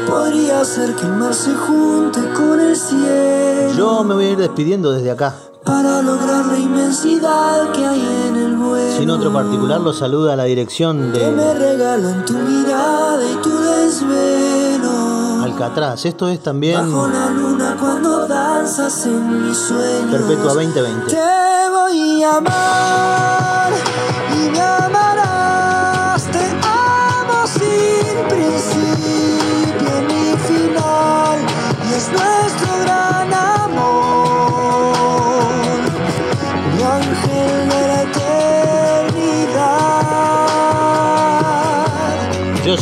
[0.08, 3.72] Podría ser que el mar se junte con el cielo.
[3.78, 5.36] Yo me voy a ir despidiendo desde acá.
[5.64, 8.98] Para lograr la inmensidad que hay en el vuelo.
[8.98, 13.36] Sin otro particular, los saluda a la dirección Que me de regalan tu mirada y
[13.42, 15.44] tu desvelo.
[15.44, 16.06] Alcatraz.
[16.06, 20.12] Esto es también Bajo la luna cuando danzas en mis sueños.
[20.12, 21.08] Perpetua 2020.
[21.08, 23.33] Te voy a amar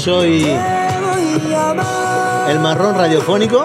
[0.02, 0.44] soy
[2.50, 3.64] el marrón radiofónico.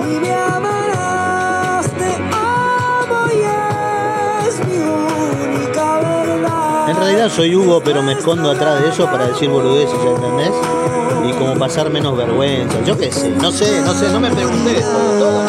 [6.89, 10.53] En realidad soy Hugo, pero me escondo atrás de eso para decir boludeces, ¿entendés?
[11.27, 12.83] Y como pasar menos vergüenza.
[12.85, 14.85] Yo qué sé, no sé, no sé, no me preguntás,
[15.19, 15.41] no,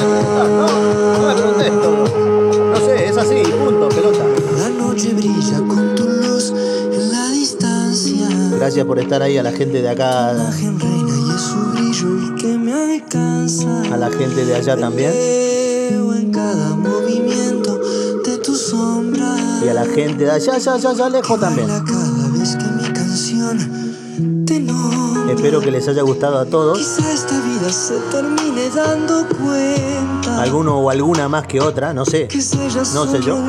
[1.33, 2.26] no me.
[8.77, 10.85] Gracias por estar ahí a la gente de acá, a la gente
[14.45, 15.11] de allá también.
[19.63, 21.67] Y a la gente de allá, allá, allá, allá lejos también.
[25.27, 26.77] Espero que les haya gustado a todos.
[26.77, 30.39] Quizá esta vida se termine dando cuenta.
[30.39, 32.27] Alguno o alguna más que otra, no sé.
[32.93, 33.39] No sé yo.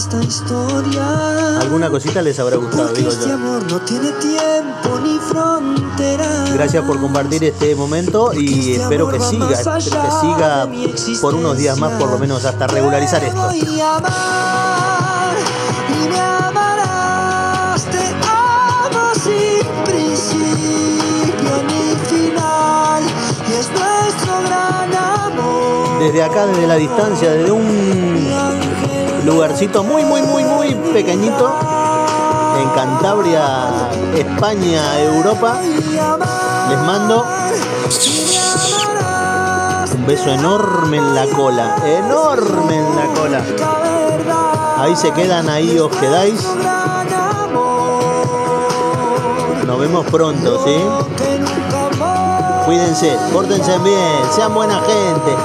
[0.00, 1.58] Esta historia.
[1.60, 3.34] Alguna cosita les habrá gustado, Porque digo este yo.
[3.34, 6.46] amor no tiene tiempo ni frontera.
[6.54, 10.68] Gracias por compartir este momento y espero que siga, que siga
[11.20, 13.42] por unos días más, por lo menos hasta regularizar esto.
[13.42, 15.36] Voy a amar
[15.90, 17.84] y me amarás.
[17.84, 23.02] Te amo sin principio ni final.
[23.50, 25.98] Y es nuestro gran amor.
[26.00, 28.49] Desde acá, desde la distancia, desde un
[29.30, 31.54] lugarcito muy, muy, muy, muy pequeñito,
[32.60, 35.60] en Cantabria, España, Europa,
[36.68, 37.24] les mando
[39.94, 43.40] Un beso enorme en la cola, enorme en la cola.
[44.78, 46.44] Ahí se quedan, ahí os quedáis.
[49.64, 50.74] Nos vemos pronto, ¿sí?
[52.64, 55.36] Cuídense, pórtense bien, sean buena gente.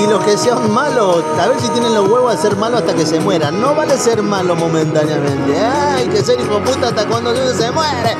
[0.00, 2.94] Y los que sean malos, a ver si tienen los huevos de ser malos hasta
[2.94, 3.60] que se mueran.
[3.60, 5.58] No vale ser malo momentáneamente.
[5.58, 8.16] Hay que ser hijo puta hasta cuando se muere.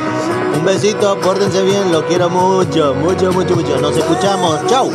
[0.55, 3.80] Un besito, pórtense bien, los quiero mucho, mucho, mucho, mucho.
[3.80, 4.61] Nos escuchamos.
[4.66, 4.90] Chau.